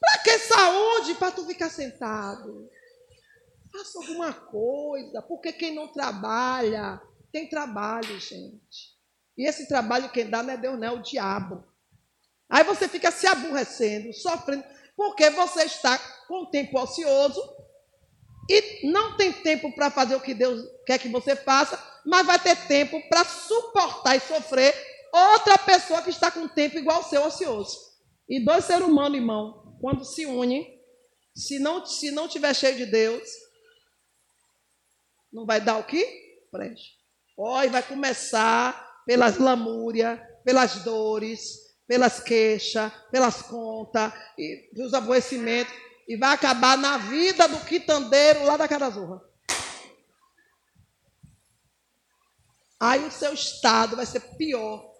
Para 0.00 0.22
que 0.24 0.38
saúde? 0.38 1.14
Para 1.14 1.32
tu 1.32 1.44
ficar 1.46 1.70
sentado. 1.70 2.70
Faça 3.72 3.98
alguma 3.98 4.32
coisa. 4.32 5.22
Porque 5.22 5.52
quem 5.52 5.74
não 5.74 5.92
trabalha, 5.92 7.00
tem 7.30 7.48
trabalho, 7.48 8.18
gente. 8.20 8.92
E 9.36 9.48
esse 9.48 9.66
trabalho 9.66 10.10
quem 10.10 10.28
dá 10.28 10.42
não 10.42 10.52
é 10.52 10.56
Deus, 10.56 10.78
não, 10.78 10.88
é 10.88 10.90
o 10.92 11.02
diabo. 11.02 11.64
Aí 12.48 12.64
você 12.64 12.86
fica 12.86 13.10
se 13.10 13.26
aborrecendo, 13.26 14.12
sofrendo, 14.12 14.64
porque 14.94 15.30
você 15.30 15.64
está 15.64 15.98
com 16.28 16.42
o 16.42 16.50
tempo 16.50 16.78
ocioso 16.78 17.40
e 18.48 18.90
não 18.90 19.16
tem 19.16 19.32
tempo 19.32 19.72
para 19.72 19.90
fazer 19.90 20.16
o 20.16 20.20
que 20.20 20.34
Deus 20.34 20.64
quer 20.86 20.98
que 20.98 21.08
você 21.08 21.36
faça, 21.36 21.82
mas 22.04 22.26
vai 22.26 22.38
ter 22.38 22.56
tempo 22.66 23.00
para 23.08 23.24
suportar 23.24 24.16
e 24.16 24.20
sofrer 24.20 24.74
outra 25.12 25.58
pessoa 25.58 26.02
que 26.02 26.10
está 26.10 26.30
com 26.30 26.48
tempo 26.48 26.78
igual 26.78 26.98
ao 26.98 27.08
seu 27.08 27.24
ocioso. 27.24 27.78
E 28.28 28.44
dois 28.44 28.64
seres 28.64 28.86
humanos, 28.86 29.18
irmão, 29.18 29.76
quando 29.80 30.04
se 30.04 30.26
unem, 30.26 30.80
se 31.34 31.58
não, 31.58 31.84
se 31.86 32.10
não 32.10 32.28
tiver 32.28 32.54
cheio 32.54 32.76
de 32.76 32.86
Deus, 32.86 33.28
não 35.32 35.46
vai 35.46 35.60
dar 35.60 35.78
o 35.78 35.84
que? 35.84 36.04
Preste. 36.50 36.96
Ó, 37.38 37.62
e 37.62 37.68
vai 37.68 37.82
começar 37.82 39.02
pelas 39.06 39.38
lamúrias, 39.38 40.18
pelas 40.44 40.76
dores, 40.82 41.58
pelas 41.86 42.20
queixas, 42.20 42.92
pelas 43.10 43.42
contas, 43.42 44.12
e 44.38 44.70
pelos 44.74 44.94
aborrecimentos 44.94 45.72
e 46.06 46.16
vai 46.16 46.34
acabar 46.34 46.76
na 46.76 46.98
vida 46.98 47.46
do 47.48 47.64
quitandeiro 47.64 48.44
lá 48.44 48.56
da 48.56 48.68
Carazorra. 48.68 49.22
Aí 52.78 53.04
o 53.06 53.12
seu 53.12 53.32
estado 53.32 53.94
vai 53.94 54.04
ser 54.04 54.20
pior 54.36 54.92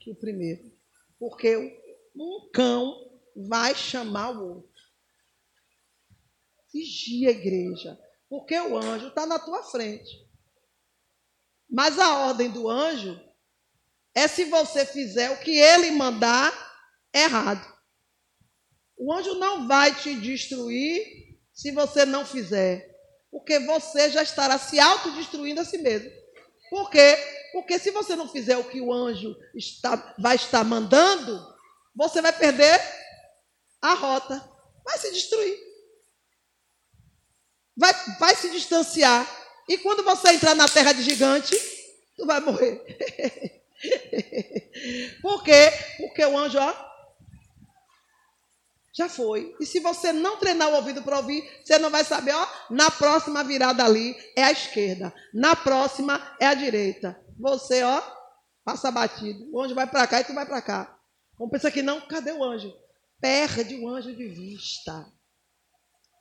que 0.00 0.10
o 0.10 0.14
primeiro. 0.14 0.72
Porque 1.18 1.82
um 2.14 2.48
cão 2.52 3.10
vai 3.34 3.74
chamar 3.74 4.30
o 4.30 4.56
outro. 4.56 4.82
Vigia 6.72 7.30
igreja. 7.30 7.98
Porque 8.28 8.58
o 8.58 8.76
anjo 8.76 9.08
está 9.08 9.26
na 9.26 9.38
tua 9.38 9.64
frente. 9.64 10.26
Mas 11.68 11.98
a 11.98 12.26
ordem 12.26 12.50
do 12.50 12.70
anjo 12.70 13.20
é 14.14 14.28
se 14.28 14.44
você 14.44 14.86
fizer 14.86 15.30
o 15.30 15.40
que 15.40 15.58
ele 15.58 15.90
mandar 15.90 16.52
errado. 17.12 17.75
O 18.96 19.12
anjo 19.12 19.34
não 19.34 19.68
vai 19.68 19.94
te 19.94 20.14
destruir 20.14 21.38
se 21.52 21.70
você 21.70 22.04
não 22.04 22.24
fizer. 22.24 22.94
Porque 23.30 23.58
você 23.60 24.10
já 24.10 24.22
estará 24.22 24.58
se 24.58 24.80
autodestruindo 24.80 25.60
a 25.60 25.64
si 25.64 25.78
mesmo. 25.78 26.10
Por 26.70 26.90
quê? 26.90 27.16
Porque 27.52 27.78
se 27.78 27.90
você 27.90 28.16
não 28.16 28.28
fizer 28.28 28.56
o 28.56 28.64
que 28.64 28.80
o 28.80 28.92
anjo 28.92 29.36
está, 29.54 30.14
vai 30.18 30.36
estar 30.36 30.64
mandando, 30.64 31.54
você 31.94 32.22
vai 32.22 32.32
perder 32.32 32.80
a 33.80 33.94
rota. 33.94 34.42
Vai 34.84 34.98
se 34.98 35.12
destruir. 35.12 35.58
Vai, 37.76 37.92
vai 38.18 38.34
se 38.34 38.50
distanciar. 38.50 39.26
E 39.68 39.76
quando 39.78 40.02
você 40.02 40.30
entrar 40.30 40.54
na 40.54 40.68
terra 40.68 40.92
de 40.92 41.02
gigante, 41.02 41.56
tu 42.16 42.24
vai 42.24 42.40
morrer. 42.40 42.82
Por 45.20 45.42
quê? 45.42 45.72
Porque 45.98 46.24
o 46.24 46.38
anjo, 46.38 46.58
ó, 46.58 46.95
já 48.96 49.10
foi. 49.10 49.54
E 49.60 49.66
se 49.66 49.78
você 49.78 50.10
não 50.10 50.38
treinar 50.38 50.70
o 50.70 50.76
ouvido 50.76 51.02
para 51.02 51.18
ouvir, 51.18 51.44
você 51.62 51.78
não 51.78 51.90
vai 51.90 52.02
saber, 52.02 52.34
ó, 52.34 52.48
na 52.70 52.90
próxima 52.90 53.44
virada 53.44 53.84
ali 53.84 54.16
é 54.34 54.44
a 54.44 54.50
esquerda, 54.50 55.12
na 55.34 55.54
próxima 55.54 56.34
é 56.40 56.46
a 56.46 56.54
direita. 56.54 57.20
Você, 57.38 57.82
ó, 57.82 58.02
passa 58.64 58.90
batido. 58.90 59.50
O 59.52 59.60
anjo 59.60 59.74
vai 59.74 59.86
para 59.86 60.06
cá 60.06 60.20
e 60.20 60.24
tu 60.24 60.32
vai 60.32 60.46
para 60.46 60.62
cá. 60.62 60.98
Vamos 61.38 61.52
pensar 61.52 61.70
que 61.70 61.82
não, 61.82 62.00
cadê 62.00 62.32
o 62.32 62.42
anjo? 62.42 62.74
Perde 63.20 63.76
o 63.76 63.86
anjo 63.86 64.16
de 64.16 64.28
vista. 64.28 65.12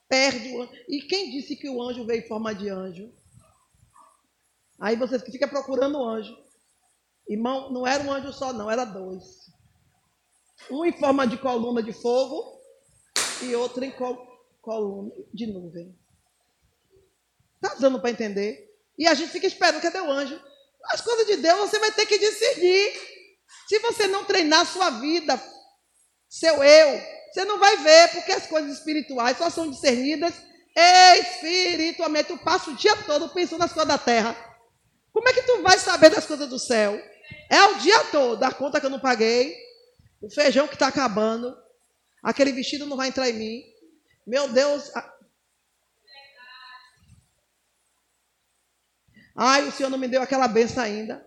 Perde 0.09 0.51
o 0.51 0.63
anjo. 0.63 0.73
E 0.89 1.01
quem 1.03 1.31
disse 1.31 1.55
que 1.55 1.69
o 1.69 1.81
anjo 1.81 2.05
veio 2.05 2.25
em 2.25 2.27
forma 2.27 2.53
de 2.53 2.67
anjo? 2.67 3.09
Aí 4.77 4.97
você 4.97 5.17
fica 5.17 5.47
procurando 5.47 5.97
o 5.97 6.05
anjo. 6.05 6.37
Irmão, 7.29 7.71
não 7.71 7.87
era 7.87 8.03
um 8.03 8.11
anjo 8.11 8.33
só, 8.33 8.51
não, 8.51 8.69
era 8.69 8.83
dois. 8.83 9.23
Um 10.69 10.83
em 10.83 10.91
forma 10.91 11.25
de 11.25 11.37
coluna 11.37 11.81
de 11.81 11.93
fogo 11.93 12.54
e 13.41 13.55
outra 13.55 13.85
em 13.85 13.91
col 13.91 14.25
coluna 14.61 15.11
de 15.33 15.45
nuvem. 15.45 15.95
Está 17.55 17.75
dando 17.75 17.99
para 17.99 18.09
entender? 18.09 18.73
E 18.97 19.07
a 19.07 19.13
gente 19.13 19.31
fica 19.31 19.45
esperando, 19.45 19.81
cadê 19.81 19.99
o 19.99 20.11
anjo? 20.11 20.39
As 20.91 21.01
coisas 21.01 21.25
de 21.27 21.37
Deus 21.37 21.59
você 21.59 21.79
vai 21.79 21.91
ter 21.91 22.05
que 22.05 22.17
discernir. 22.17 22.93
Se 23.67 23.79
você 23.79 24.07
não 24.07 24.23
treinar 24.25 24.65
sua 24.65 24.89
vida, 24.89 25.41
seu 26.29 26.63
eu, 26.63 27.01
você 27.31 27.45
não 27.45 27.59
vai 27.59 27.77
ver, 27.77 28.11
porque 28.11 28.31
as 28.31 28.47
coisas 28.47 28.77
espirituais 28.77 29.37
só 29.37 29.49
são 29.49 29.69
discernidas 29.69 30.33
espiritualmente. 31.19 32.29
Tu 32.29 32.37
passa 32.39 32.69
o 32.69 32.75
dia 32.75 32.95
todo 33.03 33.29
pensando 33.29 33.59
nas 33.59 33.73
coisas 33.73 33.87
da 33.87 33.97
terra. 33.97 34.35
Como 35.11 35.27
é 35.27 35.33
que 35.33 35.43
tu 35.43 35.61
vai 35.61 35.77
saber 35.79 36.09
das 36.09 36.25
coisas 36.25 36.49
do 36.49 36.59
céu? 36.59 37.01
É 37.49 37.63
o 37.63 37.75
dia 37.75 38.03
todo, 38.05 38.43
a 38.43 38.51
conta 38.51 38.79
que 38.79 38.85
eu 38.85 38.89
não 38.89 38.99
paguei, 38.99 39.55
o 40.21 40.29
feijão 40.29 40.67
que 40.67 40.75
está 40.75 40.87
acabando, 40.87 41.55
Aquele 42.25 42.51
vestido 42.51 42.87
não 42.87 42.97
vai 42.97 43.09
entrar 43.09 43.29
em 43.29 43.33
mim. 43.33 43.63
Meu 44.25 44.49
Deus. 44.49 44.91
Ai, 49.35 49.67
o 49.67 49.71
Senhor 49.71 49.91
não 49.91 49.99
me 49.99 50.07
deu 50.07 50.23
aquela 50.23 50.47
benção 50.47 50.83
ainda. 50.83 51.23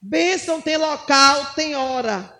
Bênção 0.00 0.62
tem 0.62 0.78
local, 0.78 1.52
tem 1.52 1.76
hora. 1.76 2.34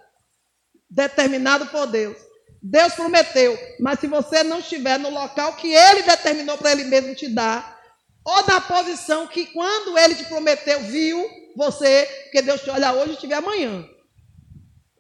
determinado 0.89 1.67
por 1.67 1.87
Deus. 1.87 2.17
Deus 2.63 2.95
prometeu, 2.95 3.59
mas 3.79 4.01
se 4.01 4.07
você 4.07 4.43
não 4.43 4.61
estiver 4.61 4.99
no 4.99 5.11
local 5.11 5.57
que 5.57 5.75
ele 5.75 6.05
determinou 6.05 6.57
para 6.57 6.73
ele 6.73 6.85
mesmo 6.85 7.15
te 7.15 7.29
dar, 7.29 7.79
ou 8.25 8.47
na 8.47 8.63
posição 8.63 9.27
que 9.27 9.47
quando 9.47 9.99
ele 9.99 10.15
te 10.15 10.25
prometeu, 10.25 10.81
viu 10.85 11.29
você, 11.55 12.07
porque 12.23 12.41
Deus 12.41 12.63
te 12.63 12.71
olha 12.71 12.95
hoje 12.95 13.11
e 13.11 13.15
estiver 13.15 13.35
amanhã. 13.35 13.87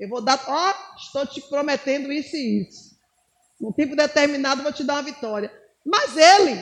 Eu 0.02 0.08
vou 0.08 0.20
dar, 0.20 0.42
ó, 0.48 0.74
estou 0.96 1.24
te 1.24 1.40
prometendo 1.42 2.12
isso 2.12 2.34
e 2.34 2.66
isso. 2.66 2.98
Num 3.60 3.70
tempo 3.70 3.94
determinado, 3.94 4.60
vou 4.60 4.72
te 4.72 4.82
dar 4.82 4.94
uma 4.94 5.02
vitória. 5.04 5.48
Mas 5.86 6.16
ele, 6.16 6.60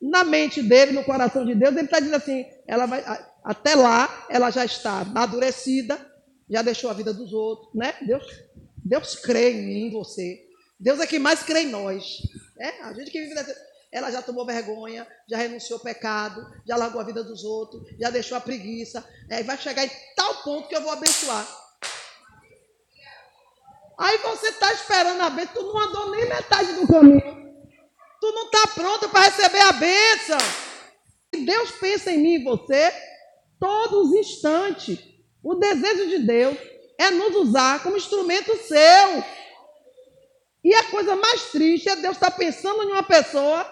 na 0.00 0.24
mente 0.24 0.62
dele, 0.62 0.92
no 0.92 1.04
coração 1.04 1.44
de 1.44 1.54
Deus, 1.54 1.76
ele 1.76 1.84
está 1.84 1.98
dizendo 1.98 2.16
assim: 2.16 2.46
ela 2.66 2.86
vai, 2.86 3.04
até 3.44 3.74
lá, 3.74 4.26
ela 4.30 4.50
já 4.50 4.64
está 4.64 5.00
amadurecida, 5.00 6.00
já 6.48 6.62
deixou 6.62 6.88
a 6.88 6.94
vida 6.94 7.12
dos 7.12 7.34
outros, 7.34 7.74
né? 7.74 7.94
Deus, 8.00 8.24
Deus 8.82 9.16
crê 9.16 9.52
em 9.52 9.66
mim, 9.66 9.86
em 9.88 9.92
você. 9.92 10.42
Deus 10.80 10.98
é 11.00 11.06
que 11.06 11.18
mais 11.18 11.42
crê 11.42 11.64
em 11.64 11.68
nós. 11.68 12.16
Né? 12.56 12.80
A 12.80 12.94
gente 12.94 13.10
que 13.10 13.20
vive 13.20 13.34
nessa, 13.34 13.54
ela 13.92 14.10
já 14.10 14.22
tomou 14.22 14.46
vergonha, 14.46 15.06
já 15.28 15.36
renunciou 15.36 15.78
ao 15.78 15.84
pecado, 15.84 16.40
já 16.66 16.76
largou 16.76 16.98
a 16.98 17.04
vida 17.04 17.22
dos 17.22 17.44
outros, 17.44 17.82
já 18.00 18.08
deixou 18.08 18.38
a 18.38 18.40
preguiça. 18.40 19.06
É, 19.28 19.42
vai 19.42 19.58
chegar 19.58 19.84
em 19.84 19.90
tal 20.16 20.42
ponto 20.42 20.66
que 20.66 20.74
eu 20.74 20.80
vou 20.80 20.92
abençoar. 20.92 21.65
Aí 23.98 24.18
você 24.18 24.48
está 24.48 24.72
esperando 24.72 25.22
a 25.22 25.30
bênção, 25.30 25.54
tu 25.54 25.62
não 25.62 25.78
andou 25.78 26.10
nem 26.10 26.28
metade 26.28 26.72
do 26.74 26.86
caminho. 26.86 27.46
Tu 28.20 28.32
não 28.32 28.46
está 28.46 28.66
pronto 28.74 29.08
para 29.08 29.22
receber 29.22 29.60
a 29.60 29.72
bênção. 29.72 30.38
Deus 31.44 31.70
pensa 31.72 32.10
em 32.10 32.18
mim 32.18 32.34
e 32.34 32.44
você 32.44 32.92
todos 33.58 34.10
os 34.10 34.14
instantes. 34.14 34.98
O 35.42 35.54
desejo 35.54 36.08
de 36.08 36.18
Deus 36.20 36.56
é 36.98 37.10
nos 37.10 37.34
usar 37.36 37.82
como 37.82 37.96
instrumento 37.96 38.56
seu. 38.64 39.24
E 40.64 40.74
a 40.74 40.84
coisa 40.90 41.14
mais 41.14 41.50
triste 41.50 41.88
é 41.88 41.96
Deus 41.96 42.16
estar 42.16 42.30
tá 42.30 42.36
pensando 42.36 42.82
em 42.82 42.92
uma 42.92 43.02
pessoa 43.02 43.64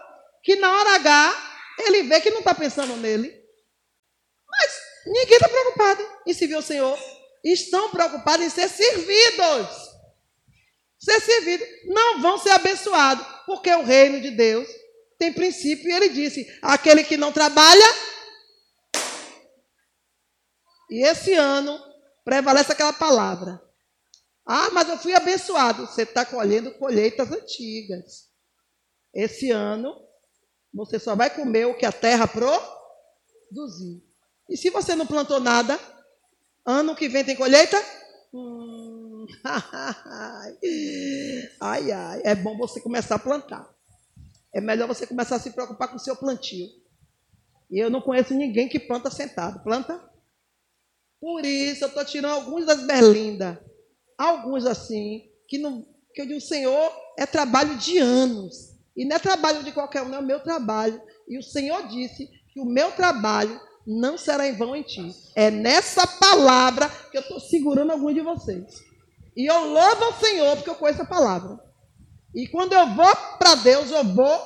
que 0.42 0.56
na 0.56 0.70
hora 0.70 0.94
H 0.96 1.54
ele 1.80 2.04
vê 2.04 2.20
que 2.20 2.30
não 2.30 2.38
está 2.38 2.54
pensando 2.54 2.96
nele. 2.96 3.34
Mas 4.48 4.80
ninguém 5.06 5.34
está 5.34 5.48
preocupado 5.48 6.06
em 6.26 6.32
servir 6.32 6.56
o 6.56 6.62
Senhor. 6.62 6.98
Estão 7.42 7.90
preocupados 7.90 8.46
em 8.46 8.50
ser 8.50 8.68
servidos. 8.68 9.93
Ser 11.04 11.20
servidos. 11.20 11.66
Não 11.84 12.22
vão 12.22 12.38
ser 12.38 12.50
abençoados. 12.50 13.26
Porque 13.44 13.70
o 13.74 13.84
reino 13.84 14.20
de 14.20 14.30
Deus 14.30 14.66
tem 15.18 15.32
princípio. 15.32 15.88
E 15.88 15.92
ele 15.92 16.08
disse: 16.08 16.58
aquele 16.62 17.04
que 17.04 17.18
não 17.18 17.30
trabalha. 17.30 17.84
E 20.88 21.04
esse 21.06 21.34
ano 21.34 21.78
prevalece 22.24 22.72
aquela 22.72 22.92
palavra. 22.92 23.60
Ah, 24.46 24.70
mas 24.70 24.88
eu 24.88 24.98
fui 24.98 25.14
abençoado. 25.14 25.86
Você 25.86 26.02
está 26.02 26.24
colhendo 26.24 26.72
colheitas 26.72 27.30
antigas. 27.30 28.30
Esse 29.12 29.50
ano 29.50 29.94
você 30.72 30.98
só 30.98 31.14
vai 31.14 31.30
comer 31.30 31.66
o 31.66 31.76
que 31.76 31.86
a 31.86 31.92
terra 31.92 32.26
produziu. 32.26 34.02
E 34.48 34.56
se 34.56 34.70
você 34.70 34.96
não 34.96 35.06
plantou 35.06 35.38
nada, 35.38 35.78
ano 36.66 36.96
que 36.96 37.08
vem 37.08 37.24
tem 37.24 37.36
colheita? 37.36 37.80
Hum, 38.32 38.73
ai, 41.60 41.92
ai, 41.92 42.22
é 42.24 42.34
bom 42.34 42.56
você 42.56 42.80
começar 42.80 43.16
a 43.16 43.18
plantar. 43.18 43.68
É 44.52 44.60
melhor 44.60 44.87
você 44.87 45.06
começar 45.06 45.37
a 45.37 45.40
se 45.40 45.50
preocupar 45.50 45.88
com 45.88 45.96
o 45.96 46.00
seu 46.00 46.14
plantio. 46.16 46.68
E 47.70 47.78
eu 47.78 47.90
não 47.90 48.00
conheço 48.00 48.34
ninguém 48.34 48.68
que 48.68 48.78
planta 48.78 49.10
sentado. 49.10 49.62
Planta? 49.62 50.00
Por 51.20 51.44
isso 51.44 51.84
eu 51.84 51.88
estou 51.88 52.04
tirando 52.04 52.32
alguns 52.32 52.66
das 52.66 52.87
berlindas. 52.87 53.58
Alguns 54.16 54.64
assim, 54.64 55.28
que, 55.48 55.58
não, 55.58 55.84
que 56.14 56.22
eu 56.22 56.26
digo, 56.26 56.40
Senhor, 56.40 56.92
é 57.18 57.26
trabalho 57.26 57.76
de 57.76 57.98
anos. 57.98 58.74
E 58.96 59.04
não 59.04 59.16
é 59.16 59.18
trabalho 59.18 59.64
de 59.64 59.72
qualquer 59.72 60.02
um, 60.02 60.14
é 60.14 60.18
o 60.18 60.22
meu 60.22 60.40
trabalho. 60.40 61.02
E 61.26 61.37
o 61.37 61.42
Senhor 61.42 61.88
disse 61.88 62.28
que 62.52 62.60
o 62.60 62.64
meu 62.64 62.92
trabalho 62.92 63.60
não 63.87 64.16
será 64.16 64.46
em 64.46 64.56
vão 64.56 64.76
em 64.76 64.82
ti. 64.82 65.12
É 65.34 65.50
nessa 65.50 66.06
palavra 66.06 66.88
que 67.10 67.16
eu 67.16 67.22
estou 67.22 67.40
segurando 67.40 67.90
alguns 67.90 68.14
de 68.14 68.20
vocês. 68.20 68.84
E 69.37 69.47
eu 69.47 69.64
louvo 69.64 70.05
ao 70.05 70.14
Senhor 70.14 70.57
porque 70.57 70.70
eu 70.70 70.75
conheço 70.75 71.03
a 71.03 71.07
palavra. 71.07 71.59
E 72.35 72.49
quando 72.49 72.73
eu 72.73 72.94
vou 72.94 73.16
para 73.38 73.55
Deus, 73.57 73.90
eu 73.90 74.05
vou 74.05 74.38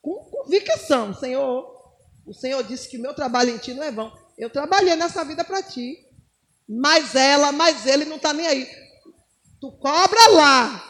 com 0.00 0.24
convicção. 0.30 1.14
Senhor, 1.14 1.94
o 2.26 2.32
Senhor 2.34 2.62
disse 2.62 2.88
que 2.88 2.98
meu 2.98 3.14
trabalho 3.14 3.50
em 3.50 3.58
ti 3.58 3.74
não 3.74 3.82
é 3.82 3.90
vão. 3.90 4.12
Eu 4.36 4.50
trabalhei 4.50 4.94
nessa 4.94 5.24
vida 5.24 5.44
para 5.44 5.62
ti. 5.62 6.06
Mas 6.68 7.14
ela, 7.14 7.50
mas 7.50 7.86
ele 7.86 8.04
não 8.04 8.16
está 8.16 8.32
nem 8.32 8.46
aí. 8.46 8.68
Tu 9.60 9.72
cobra 9.72 10.28
lá. 10.30 10.84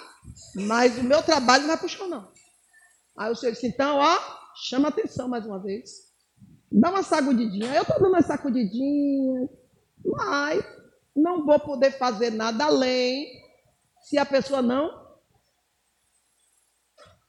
Mas 0.54 0.98
o 0.98 1.04
meu 1.04 1.22
trabalho 1.22 1.62
não 1.62 1.68
vai 1.68 1.78
puxar, 1.78 2.06
não. 2.08 2.28
Aí 3.16 3.30
o 3.30 3.34
senhor 3.34 3.52
disse, 3.52 3.66
então, 3.66 3.96
ó, 3.96 4.18
chama 4.54 4.88
atenção 4.88 5.28
mais 5.28 5.46
uma 5.46 5.58
vez. 5.58 6.08
Dá 6.70 6.90
uma 6.90 7.02
sacudidinha. 7.02 7.74
Eu 7.74 7.82
estou 7.82 7.98
dando 7.98 8.10
uma 8.10 8.22
sacudidinha, 8.22 9.48
mas 10.04 10.64
não 11.18 11.44
vou 11.44 11.58
poder 11.58 11.92
fazer 11.98 12.30
nada 12.30 12.64
além 12.64 13.26
se 14.02 14.16
a 14.16 14.24
pessoa 14.24 14.62
não 14.62 15.06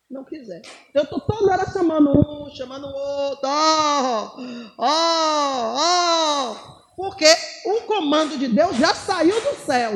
não 0.10 0.23
quiser. 0.25 0.62
Eu 0.93 1.04
estou 1.04 1.19
toda 1.19 1.54
hora 1.54 1.71
chamando 1.71 2.10
um, 2.10 2.49
chamando 2.56 2.88
o 2.88 2.93
outro, 2.93 3.47
ó, 3.47 4.36
ó, 4.78 5.75
ó, 5.78 6.56
porque 6.95 7.28
o 7.65 7.82
comando 7.82 8.38
de 8.38 8.47
Deus 8.47 8.75
já 8.78 8.95
saiu 8.95 9.39
do 9.39 9.56
céu. 9.58 9.91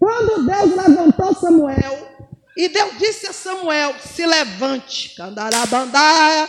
Quando 0.00 0.44
Deus 0.46 0.76
levantou 0.76 1.32
Samuel, 1.34 2.14
e 2.56 2.68
Deus 2.68 2.98
disse 2.98 3.28
a 3.28 3.32
Samuel: 3.32 3.94
se 4.00 4.26
levante, 4.26 5.14
candarabandá, 5.14 6.48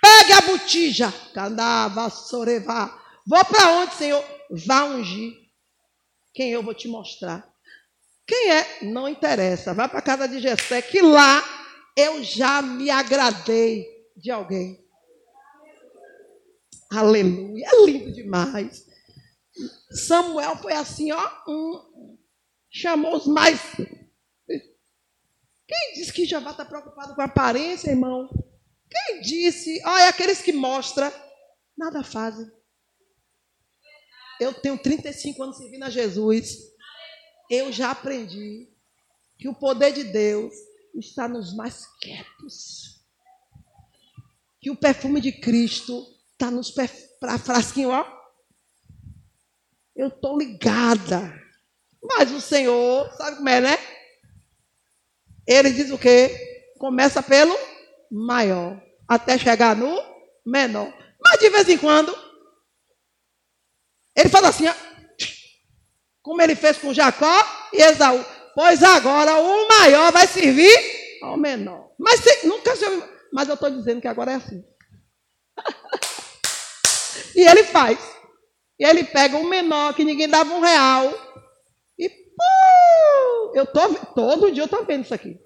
pegue 0.00 0.32
a 0.32 0.40
botija, 0.40 1.12
candava, 1.32 2.10
sorevá. 2.10 2.98
Vou 3.24 3.44
para 3.44 3.70
onde, 3.70 3.94
Senhor? 3.94 4.24
Vá 4.52 4.84
ungir. 4.84 5.34
Quem 6.34 6.50
eu 6.50 6.62
vou 6.62 6.74
te 6.74 6.88
mostrar. 6.88 7.50
Quem 8.26 8.50
é? 8.50 8.84
Não 8.84 9.08
interessa. 9.08 9.72
Vá 9.72 9.88
para 9.88 9.98
a 9.98 10.02
casa 10.02 10.28
de 10.28 10.38
Jessé, 10.40 10.82
que 10.82 11.00
lá 11.00 11.42
eu 11.96 12.22
já 12.22 12.60
me 12.62 12.90
agradei 12.90 13.86
de 14.16 14.30
alguém. 14.30 14.82
Aleluia. 16.90 17.66
É 17.66 17.84
lindo 17.84 18.12
demais. 18.12 18.86
Samuel 19.90 20.56
foi 20.56 20.74
assim, 20.74 21.10
ó. 21.12 21.30
Um, 21.48 22.18
chamou 22.70 23.16
os 23.16 23.26
mais. 23.26 23.60
Quem 25.66 25.94
disse 25.94 26.12
que 26.12 26.26
Jeová 26.26 26.50
está 26.50 26.64
preocupado 26.66 27.14
com 27.14 27.22
a 27.22 27.24
aparência, 27.24 27.90
irmão? 27.90 28.28
Quem 28.90 29.22
disse? 29.22 29.80
Olha, 29.86 30.08
aqueles 30.08 30.42
que 30.42 30.52
mostram, 30.52 31.10
nada 31.76 32.04
fazem. 32.04 32.50
Eu 34.42 34.54
tenho 34.54 34.76
35 34.76 35.42
anos 35.42 35.56
servindo 35.56 35.84
a 35.84 35.90
Jesus. 35.90 36.58
Eu 37.48 37.72
já 37.72 37.90
aprendi 37.90 38.68
que 39.38 39.48
o 39.48 39.54
poder 39.54 39.92
de 39.92 40.04
Deus 40.04 40.52
está 40.94 41.28
nos 41.28 41.54
mais 41.54 41.86
quietos. 42.00 43.00
Que 44.60 44.70
o 44.70 44.76
perfume 44.76 45.20
de 45.20 45.32
Cristo 45.32 46.06
está 46.32 46.50
nos 46.50 46.74
frasquinhos, 47.44 47.92
ó. 47.92 48.22
Eu 49.94 50.08
estou 50.08 50.38
ligada. 50.38 51.40
Mas 52.02 52.30
o 52.32 52.40
Senhor, 52.40 53.10
sabe 53.16 53.36
como 53.36 53.48
é, 53.48 53.60
né? 53.60 53.78
Ele 55.46 55.70
diz 55.70 55.90
o 55.90 55.98
quê? 55.98 56.72
Começa 56.78 57.22
pelo 57.22 57.56
maior, 58.10 58.80
até 59.06 59.38
chegar 59.38 59.76
no 59.76 60.00
menor. 60.44 60.92
Mas 61.20 61.40
de 61.40 61.50
vez 61.50 61.68
em 61.68 61.78
quando, 61.78 62.12
ele 64.16 64.28
fala 64.28 64.48
assim, 64.48 64.64
como 66.22 66.40
ele 66.42 66.54
fez 66.54 66.78
com 66.78 66.92
Jacó 66.92 67.44
e 67.72 67.82
Esaú. 67.82 68.24
Pois 68.54 68.82
agora 68.82 69.38
o 69.38 69.68
maior 69.68 70.12
vai 70.12 70.26
servir 70.26 70.76
ao 71.22 71.36
menor. 71.36 71.90
Mas 71.98 72.20
se, 72.20 72.46
nunca 72.46 72.76
se 72.76 72.84
ouviu. 72.84 73.08
Mas 73.32 73.48
eu 73.48 73.54
estou 73.54 73.70
dizendo 73.70 74.00
que 74.00 74.08
agora 74.08 74.32
é 74.32 74.34
assim. 74.34 74.62
e 77.34 77.40
ele 77.42 77.64
faz. 77.64 77.98
E 78.78 78.84
ele 78.84 79.04
pega 79.04 79.38
o 79.38 79.48
menor, 79.48 79.94
que 79.94 80.04
ninguém 80.04 80.28
dava 80.28 80.52
um 80.52 80.60
real, 80.60 81.12
Uh, 82.42 83.52
eu 83.54 83.66
tô 83.66 83.94
todo 84.14 84.50
dia 84.50 84.62
eu 84.62 84.68
tô 84.68 84.84
vendo 84.84 85.04
isso 85.04 85.14
aqui. 85.14 85.38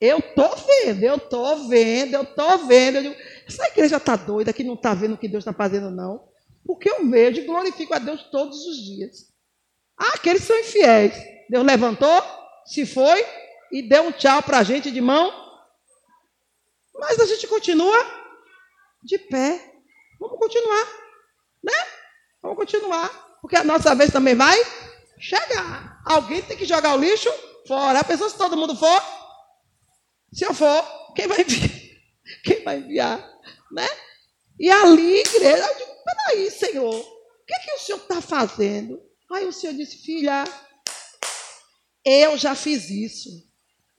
Eu 0.00 0.20
tô 0.34 0.48
vendo, 0.56 1.02
eu 1.02 1.18
tô 1.18 1.68
vendo, 1.68 2.14
eu 2.14 2.24
tô 2.24 2.58
vendo. 2.66 2.96
Eu 2.96 3.02
digo, 3.02 3.16
essa 3.46 3.66
igreja 3.68 3.98
está 3.98 4.16
doida 4.16 4.52
que 4.52 4.64
não 4.64 4.74
está 4.74 4.94
vendo 4.94 5.14
o 5.14 5.18
que 5.18 5.28
Deus 5.28 5.42
está 5.42 5.52
fazendo, 5.52 5.90
não. 5.90 6.29
Porque 6.64 6.88
eu 6.88 7.08
vejo 7.08 7.44
glorifico 7.44 7.94
a 7.94 7.98
Deus 7.98 8.22
todos 8.30 8.64
os 8.66 8.76
dias. 8.76 9.30
Ah, 9.98 10.12
aqueles 10.14 10.44
são 10.44 10.58
infiéis. 10.58 11.14
Deus 11.48 11.64
levantou, 11.64 12.22
se 12.64 12.86
foi 12.86 13.24
e 13.72 13.82
deu 13.82 14.04
um 14.04 14.12
tchau 14.12 14.42
para 14.42 14.58
a 14.58 14.62
gente 14.62 14.90
de 14.90 15.00
mão. 15.00 15.32
Mas 16.94 17.18
a 17.18 17.26
gente 17.26 17.46
continua 17.46 17.96
de 19.02 19.18
pé. 19.18 19.72
Vamos 20.18 20.38
continuar, 20.38 20.86
né? 21.62 21.72
Vamos 22.42 22.56
continuar. 22.56 23.08
Porque 23.40 23.56
a 23.56 23.64
nossa 23.64 23.94
vez 23.94 24.12
também 24.12 24.34
vai 24.34 24.56
chegar. 25.18 26.00
Alguém 26.04 26.42
tem 26.42 26.56
que 26.56 26.66
jogar 26.66 26.94
o 26.94 26.98
lixo 26.98 27.30
fora. 27.66 28.00
A 28.00 28.04
pessoa, 28.04 28.28
se 28.28 28.36
todo 28.36 28.56
mundo 28.56 28.76
for, 28.76 29.02
se 30.32 30.44
eu 30.44 30.54
for, 30.54 30.84
quem 31.14 31.26
vai 31.26 31.40
enviar? 31.40 31.70
Quem 32.44 32.62
vai 32.62 32.78
enviar? 32.78 33.18
Né? 33.72 33.88
E 34.58 34.70
ali, 34.70 35.20
igreja, 35.20 35.66
peraí, 36.30 36.50
Senhor, 36.50 36.94
o 36.94 37.46
que, 37.46 37.54
é 37.54 37.58
que 37.58 37.72
o 37.72 37.78
Senhor 37.78 37.98
está 37.98 38.20
fazendo? 38.20 39.00
Aí 39.32 39.46
o 39.46 39.52
Senhor 39.52 39.74
disse, 39.74 39.98
filha, 39.98 40.44
eu 42.04 42.36
já 42.36 42.54
fiz 42.54 42.90
isso. 42.90 43.28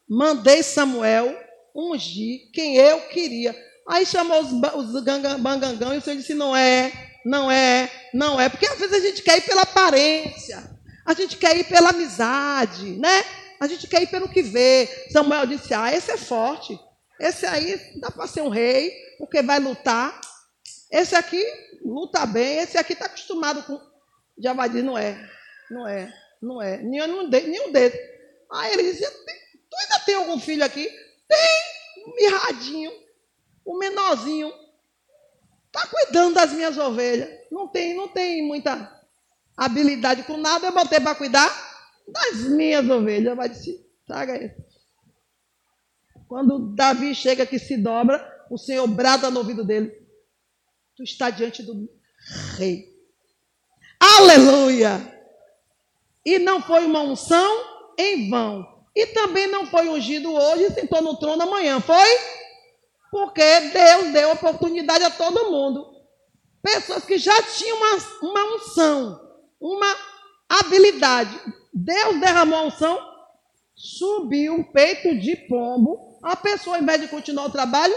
Mandei 0.09 0.63
Samuel 0.63 1.37
ungir 1.75 2.51
quem 2.53 2.75
eu 2.75 3.01
queria. 3.07 3.55
Aí 3.87 4.05
chamou 4.05 4.41
os, 4.41 4.51
os 4.51 5.03
bangangão 5.39 5.93
e 5.93 5.97
o 5.97 6.01
Senhor 6.01 6.17
disse, 6.17 6.33
não 6.33 6.55
é, 6.55 6.91
não 7.25 7.49
é, 7.49 7.89
não 8.13 8.39
é. 8.39 8.49
Porque 8.49 8.65
às 8.65 8.79
vezes 8.79 8.95
a 8.95 9.07
gente 9.07 9.21
quer 9.21 9.37
ir 9.37 9.41
pela 9.41 9.61
aparência. 9.61 10.69
A 11.05 11.13
gente 11.13 11.37
quer 11.37 11.57
ir 11.57 11.65
pela 11.65 11.89
amizade, 11.89 12.97
né? 12.97 13.25
A 13.59 13.67
gente 13.67 13.87
quer 13.87 14.01
ir 14.03 14.07
pelo 14.07 14.29
que 14.29 14.41
vê. 14.41 14.87
Samuel 15.11 15.45
disse: 15.47 15.73
Ah, 15.73 15.93
esse 15.93 16.11
é 16.11 16.17
forte. 16.17 16.77
Esse 17.19 17.45
aí 17.45 17.99
dá 17.99 18.11
para 18.11 18.27
ser 18.27 18.41
um 18.41 18.49
rei, 18.49 18.91
porque 19.17 19.41
vai 19.41 19.59
lutar. 19.59 20.19
Esse 20.91 21.15
aqui 21.15 21.43
luta 21.83 22.25
bem. 22.25 22.59
Esse 22.59 22.77
aqui 22.77 22.93
está 22.93 23.05
acostumado 23.05 23.63
com. 23.63 23.79
Já 24.37 24.53
vai 24.53 24.69
dizer: 24.69 24.83
Não 24.83 24.97
é, 24.97 25.29
não 25.69 25.87
é, 25.87 26.13
não 26.41 26.61
é. 26.61 26.77
Nenhum, 26.77 27.27
nenhum 27.27 27.71
deles. 27.71 27.99
Aí 28.51 28.73
ele 28.73 28.83
dizia: 28.83 29.09
Tu 29.09 29.77
ainda 29.81 29.99
tem 30.05 30.15
algum 30.15 30.39
filho 30.39 30.63
aqui? 30.63 30.89
Tem, 31.27 32.07
um 32.07 32.15
mirradinho, 32.15 32.91
um 33.65 33.77
menorzinho. 33.77 34.51
Está 35.67 35.87
cuidando 35.87 36.35
das 36.35 36.51
minhas 36.51 36.77
ovelhas. 36.77 37.29
Não 37.49 37.67
tem, 37.67 37.95
não 37.95 38.09
tem 38.09 38.45
muita 38.45 39.01
habilidade 39.55 40.23
com 40.23 40.35
nada. 40.35 40.67
Eu 40.67 40.73
botei 40.73 40.99
para 40.99 41.15
cuidar 41.15 41.49
das 42.07 42.41
minhas 42.49 42.89
ovelhas. 42.89 43.37
Vai 43.37 43.47
dizer, 43.47 43.79
traga 44.05 44.43
isso. 44.43 44.71
Quando 46.27 46.73
Davi 46.75 47.15
chega 47.15 47.45
que 47.45 47.59
se 47.59 47.77
dobra, 47.77 48.25
o 48.49 48.57
Senhor 48.57 48.87
brada 48.87 49.29
no 49.29 49.39
ouvido 49.39 49.63
dele. 49.63 49.91
Tu 51.01 51.05
está 51.05 51.31
diante 51.31 51.63
do 51.63 51.89
rei. 52.59 52.95
Aleluia! 53.99 55.01
E 56.23 56.37
não 56.37 56.61
foi 56.61 56.85
uma 56.85 57.01
unção 57.01 57.63
em 57.97 58.29
vão. 58.29 58.85
E 58.95 59.07
também 59.07 59.47
não 59.47 59.65
foi 59.65 59.89
ungido 59.89 60.31
hoje 60.31 60.65
e 60.65 60.71
sentou 60.71 61.01
no 61.01 61.17
trono 61.17 61.41
amanhã. 61.41 61.81
Foi? 61.81 62.19
Porque 63.09 63.41
Deus 63.41 64.13
deu 64.13 64.31
oportunidade 64.31 65.03
a 65.03 65.09
todo 65.09 65.49
mundo. 65.49 65.87
Pessoas 66.61 67.03
que 67.03 67.17
já 67.17 67.41
tinham 67.41 67.77
uma, 67.77 67.97
uma 68.21 68.55
unção, 68.55 69.39
uma 69.59 69.95
habilidade. 70.47 71.35
Deus 71.73 72.19
derramou 72.19 72.59
a 72.59 72.63
unção, 72.65 72.99
subiu 73.75 74.53
um 74.53 74.63
peito 74.71 75.17
de 75.17 75.35
pombo. 75.47 76.19
A 76.21 76.35
pessoa, 76.35 76.75
ao 76.75 76.83
invés 76.83 77.01
de 77.01 77.07
continuar 77.07 77.45
o 77.45 77.51
trabalho, 77.51 77.95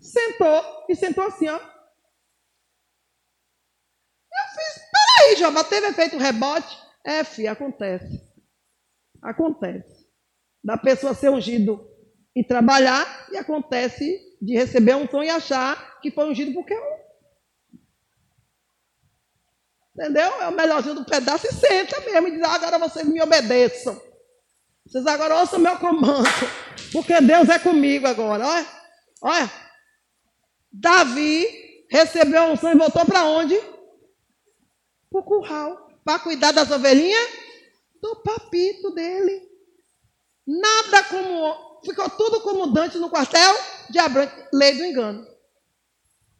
sentou 0.00 0.62
e 0.88 0.94
sentou 0.94 1.24
assim, 1.24 1.48
ó. 1.48 1.77
Peraí, 5.18 5.36
Jeová, 5.36 5.64
teve 5.64 5.88
efeito 5.88 6.16
rebote? 6.16 6.78
É, 7.04 7.24
filho, 7.24 7.50
acontece. 7.50 8.22
Acontece. 9.20 10.06
Da 10.62 10.76
pessoa 10.76 11.12
ser 11.12 11.30
ungido 11.30 11.88
e 12.36 12.44
trabalhar, 12.44 13.26
e 13.32 13.36
acontece 13.36 14.20
de 14.40 14.54
receber 14.54 14.94
um 14.94 15.08
som 15.08 15.22
e 15.22 15.28
achar 15.28 16.00
que 16.00 16.10
foi 16.10 16.30
ungido 16.30 16.52
porque 16.52 16.72
é 16.72 17.08
Entendeu? 19.94 20.30
É 20.40 20.46
o 20.46 20.52
melhorzinho 20.52 20.94
do 20.94 21.04
pedaço 21.04 21.48
e 21.48 21.52
senta 21.52 22.00
mesmo 22.02 22.28
e 22.28 22.30
diz: 22.32 22.42
ah, 22.42 22.54
agora 22.54 22.78
vocês 22.78 23.04
me 23.04 23.20
obedeçam. 23.20 24.00
Vocês 24.86 25.04
agora 25.08 25.40
ouçam 25.40 25.58
meu 25.58 25.76
comando. 25.78 26.28
Porque 26.92 27.20
Deus 27.20 27.48
é 27.48 27.58
comigo 27.58 28.06
agora. 28.06 28.46
Olha. 28.46 28.66
Olha. 29.20 29.52
Davi 30.72 31.44
recebeu 31.90 32.42
a 32.42 32.46
unção 32.52 32.70
e 32.70 32.78
voltou 32.78 33.04
para 33.04 33.24
onde? 33.24 33.58
Para 35.10 35.20
o 35.20 35.24
curral. 35.24 35.90
Para 36.04 36.18
cuidar 36.18 36.52
das 36.52 36.70
ovelhinhas 36.70 37.28
do 38.00 38.16
papito 38.16 38.90
dele. 38.92 39.48
Nada 40.46 41.04
como. 41.04 41.80
Ficou 41.84 42.10
tudo 42.10 42.40
como 42.40 42.66
Dante 42.68 42.98
no 42.98 43.10
quartel 43.10 43.54
de 43.90 43.98
Abrão. 43.98 44.30
Lei 44.52 44.74
do 44.74 44.84
engano. 44.84 45.26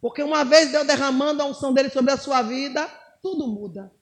Porque 0.01 0.23
uma 0.23 0.43
vez 0.43 0.71
Deus 0.71 0.87
derramando 0.87 1.41
a 1.41 1.45
unção 1.45 1.73
dele 1.73 1.89
sobre 1.89 2.11
a 2.11 2.17
sua 2.17 2.41
vida, 2.41 2.87
tudo 3.21 3.47
muda. 3.47 3.93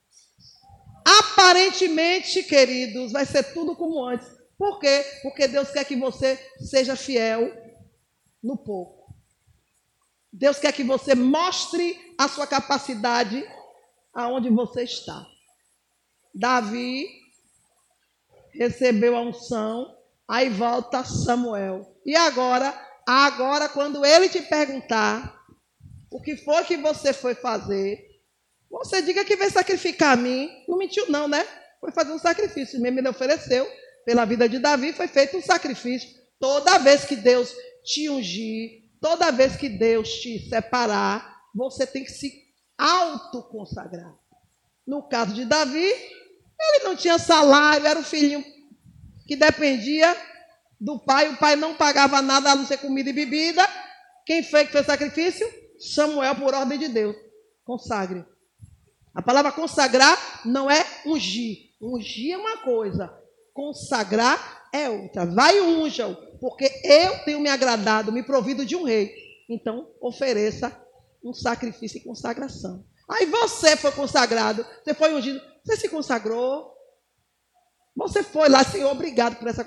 Aparentemente, 1.04 2.42
queridos, 2.42 3.12
vai 3.12 3.24
ser 3.24 3.52
tudo 3.52 3.74
como 3.74 4.04
antes. 4.04 4.28
Por 4.56 4.78
quê? 4.78 5.04
Porque 5.22 5.48
Deus 5.48 5.70
quer 5.70 5.84
que 5.84 5.96
você 5.96 6.38
seja 6.60 6.96
fiel 6.96 7.52
no 8.42 8.56
pouco. 8.56 9.14
Deus 10.32 10.58
quer 10.58 10.72
que 10.72 10.84
você 10.84 11.14
mostre 11.14 12.14
a 12.18 12.28
sua 12.28 12.46
capacidade 12.46 13.44
aonde 14.12 14.50
você 14.50 14.82
está. 14.82 15.26
Davi 16.34 17.06
recebeu 18.52 19.16
a 19.16 19.22
unção, 19.22 19.96
aí 20.26 20.48
volta 20.48 21.04
Samuel. 21.04 21.96
E 22.04 22.16
agora, 22.16 22.74
agora 23.06 23.68
quando 23.68 24.04
ele 24.04 24.28
te 24.28 24.42
perguntar 24.42 25.38
o 26.10 26.20
que 26.20 26.36
foi 26.36 26.64
que 26.64 26.76
você 26.76 27.12
foi 27.12 27.34
fazer, 27.34 28.08
você 28.70 29.00
diga 29.02 29.24
que 29.24 29.36
vai 29.36 29.50
sacrificar 29.50 30.12
a 30.12 30.16
mim. 30.16 30.50
Não 30.68 30.76
mentiu, 30.76 31.10
não, 31.10 31.26
né? 31.26 31.46
Foi 31.80 31.90
fazer 31.90 32.12
um 32.12 32.18
sacrifício. 32.18 32.80
Mesmo 32.80 32.98
ele 32.98 33.08
ofereceu. 33.08 33.66
Pela 34.04 34.24
vida 34.24 34.48
de 34.48 34.58
Davi 34.58 34.92
foi 34.92 35.08
feito 35.08 35.36
um 35.36 35.42
sacrifício. 35.42 36.08
Toda 36.38 36.78
vez 36.78 37.04
que 37.04 37.16
Deus 37.16 37.54
te 37.84 38.08
ungir, 38.08 38.82
toda 39.00 39.30
vez 39.30 39.56
que 39.56 39.68
Deus 39.68 40.08
te 40.20 40.48
separar, 40.48 41.42
você 41.54 41.86
tem 41.86 42.04
que 42.04 42.12
se 42.12 42.47
autoconsagrar. 42.78 44.14
No 44.86 45.02
caso 45.02 45.34
de 45.34 45.44
Davi, 45.44 45.84
ele 46.60 46.84
não 46.84 46.96
tinha 46.96 47.18
salário, 47.18 47.86
era 47.86 47.98
o 48.00 48.04
filhinho 48.04 48.42
que 49.26 49.36
dependia 49.36 50.16
do 50.80 50.98
pai, 50.98 51.28
o 51.28 51.36
pai 51.36 51.54
não 51.54 51.74
pagava 51.74 52.22
nada 52.22 52.52
a 52.52 52.56
não 52.56 52.64
ser 52.64 52.78
comida 52.78 53.10
e 53.10 53.12
bebida. 53.12 53.62
Quem 54.24 54.42
foi 54.42 54.64
que 54.64 54.72
fez 54.72 54.86
sacrifício? 54.86 55.46
Samuel, 55.78 56.34
por 56.36 56.54
ordem 56.54 56.78
de 56.78 56.88
Deus. 56.88 57.14
Consagre. 57.64 58.24
A 59.14 59.20
palavra 59.20 59.52
consagrar 59.52 60.42
não 60.46 60.70
é 60.70 60.84
ungir. 61.04 61.68
Ungir 61.80 62.34
é 62.34 62.38
uma 62.38 62.58
coisa, 62.58 63.12
consagrar 63.52 64.68
é 64.72 64.88
outra. 64.88 65.26
Vai 65.26 65.58
e 65.58 65.60
unja-o, 65.60 66.14
porque 66.38 66.70
eu 66.84 67.18
tenho 67.24 67.40
me 67.40 67.48
agradado, 67.48 68.10
me 68.12 68.22
provido 68.22 68.64
de 68.64 68.74
um 68.74 68.84
rei. 68.84 69.12
Então, 69.48 69.90
ofereça 70.00 70.70
um 71.22 71.32
sacrifício 71.32 71.98
e 71.98 72.04
consagração. 72.04 72.84
Aí 73.08 73.26
você 73.26 73.76
foi 73.76 73.92
consagrado, 73.92 74.64
você 74.84 74.94
foi 74.94 75.14
ungido, 75.14 75.40
você 75.64 75.76
se 75.76 75.88
consagrou. 75.88 76.76
Você 77.96 78.22
foi 78.22 78.48
lá, 78.48 78.62
Senhor, 78.62 78.90
obrigado 78.92 79.36
por 79.36 79.48
essa. 79.48 79.66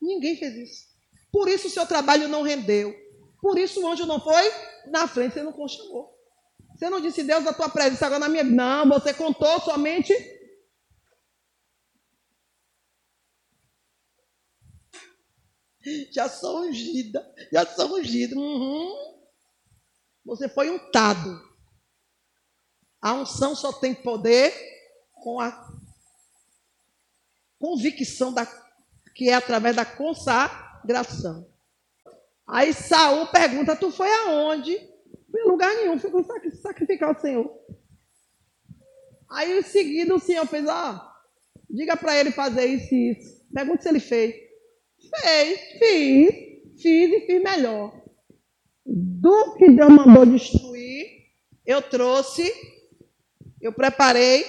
Ninguém 0.00 0.36
fez 0.36 0.54
isso. 0.54 0.88
Por 1.30 1.48
isso 1.48 1.68
o 1.68 1.70
seu 1.70 1.86
trabalho 1.86 2.28
não 2.28 2.42
rendeu. 2.42 2.94
Por 3.40 3.58
isso 3.58 3.80
o 3.80 3.86
anjo 3.86 4.06
não 4.06 4.20
foi 4.20 4.50
na 4.86 5.06
frente, 5.06 5.34
você 5.34 5.42
não 5.42 5.52
conchegou. 5.52 6.16
Você 6.74 6.88
não 6.88 7.00
disse, 7.00 7.22
Deus, 7.22 7.46
a 7.46 7.52
tua 7.52 7.68
presença 7.68 8.06
agora 8.06 8.20
na 8.20 8.28
minha 8.28 8.44
vida. 8.44 8.56
Não, 8.56 8.88
você 8.88 9.12
contou 9.12 9.60
somente. 9.60 10.12
Já 16.12 16.28
sou 16.28 16.62
ungida, 16.62 17.34
já 17.50 17.64
sou 17.64 17.96
ungida. 17.96 18.36
Uhum. 18.36 19.17
Você 20.28 20.46
foi 20.46 20.68
untado. 20.68 21.42
A 23.00 23.14
unção 23.14 23.56
só 23.56 23.72
tem 23.72 23.94
poder 23.94 24.52
com 25.14 25.40
a 25.40 25.72
convicção 27.58 28.32
da, 28.32 28.46
que 29.14 29.30
é 29.30 29.34
através 29.34 29.74
da 29.74 29.86
consagração. 29.86 31.48
Aí 32.46 32.74
Saul 32.74 33.26
pergunta: 33.28 33.74
Tu 33.74 33.90
foi 33.90 34.12
aonde? 34.12 34.76
Fui 35.30 35.42
lugar 35.44 35.74
nenhum, 35.74 35.98
fui 35.98 36.10
sacrificar 36.60 37.16
o 37.16 37.20
Senhor. 37.20 37.50
Aí 39.30 39.58
em 39.58 39.62
seguida 39.62 40.14
o 40.14 40.20
Senhor 40.20 40.46
fez, 40.46 40.66
ó, 40.68 41.10
diga 41.70 41.96
para 41.96 42.18
ele 42.18 42.32
fazer 42.32 42.66
isso 42.66 42.94
e 42.94 43.12
isso. 43.12 43.46
Pergunta 43.52 43.82
se 43.82 43.88
ele 43.88 44.00
fez. 44.00 44.34
Fez, 45.22 45.60
fiz, 45.78 46.82
fiz 46.82 47.12
e 47.12 47.26
fiz 47.26 47.42
melhor. 47.42 48.07
Do 48.90 49.54
que 49.56 49.70
Deus 49.70 49.90
mandou 49.90 50.24
destruir, 50.24 51.26
eu 51.66 51.82
trouxe, 51.82 52.50
eu 53.60 53.72
preparei, 53.72 54.46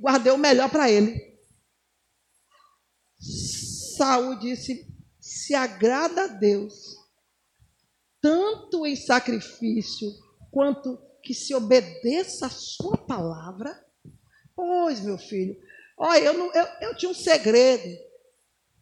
guardei 0.00 0.32
o 0.32 0.38
melhor 0.38 0.70
para 0.70 0.90
ele. 0.90 1.38
Saúl 3.96 4.38
disse: 4.38 4.86
se 5.20 5.54
agrada 5.54 6.24
a 6.24 6.28
Deus 6.28 6.96
tanto 8.20 8.86
em 8.86 8.96
sacrifício 8.96 10.08
quanto 10.50 10.98
que 11.22 11.34
se 11.34 11.54
obedeça 11.54 12.46
a 12.46 12.50
sua 12.50 12.96
palavra? 12.96 13.84
Pois, 14.54 15.00
meu 15.00 15.18
filho, 15.18 15.56
Olha, 16.04 16.24
eu, 16.24 16.34
não, 16.34 16.52
eu, 16.52 16.66
eu 16.80 16.96
tinha 16.96 17.08
um 17.08 17.14
segredo 17.14 17.96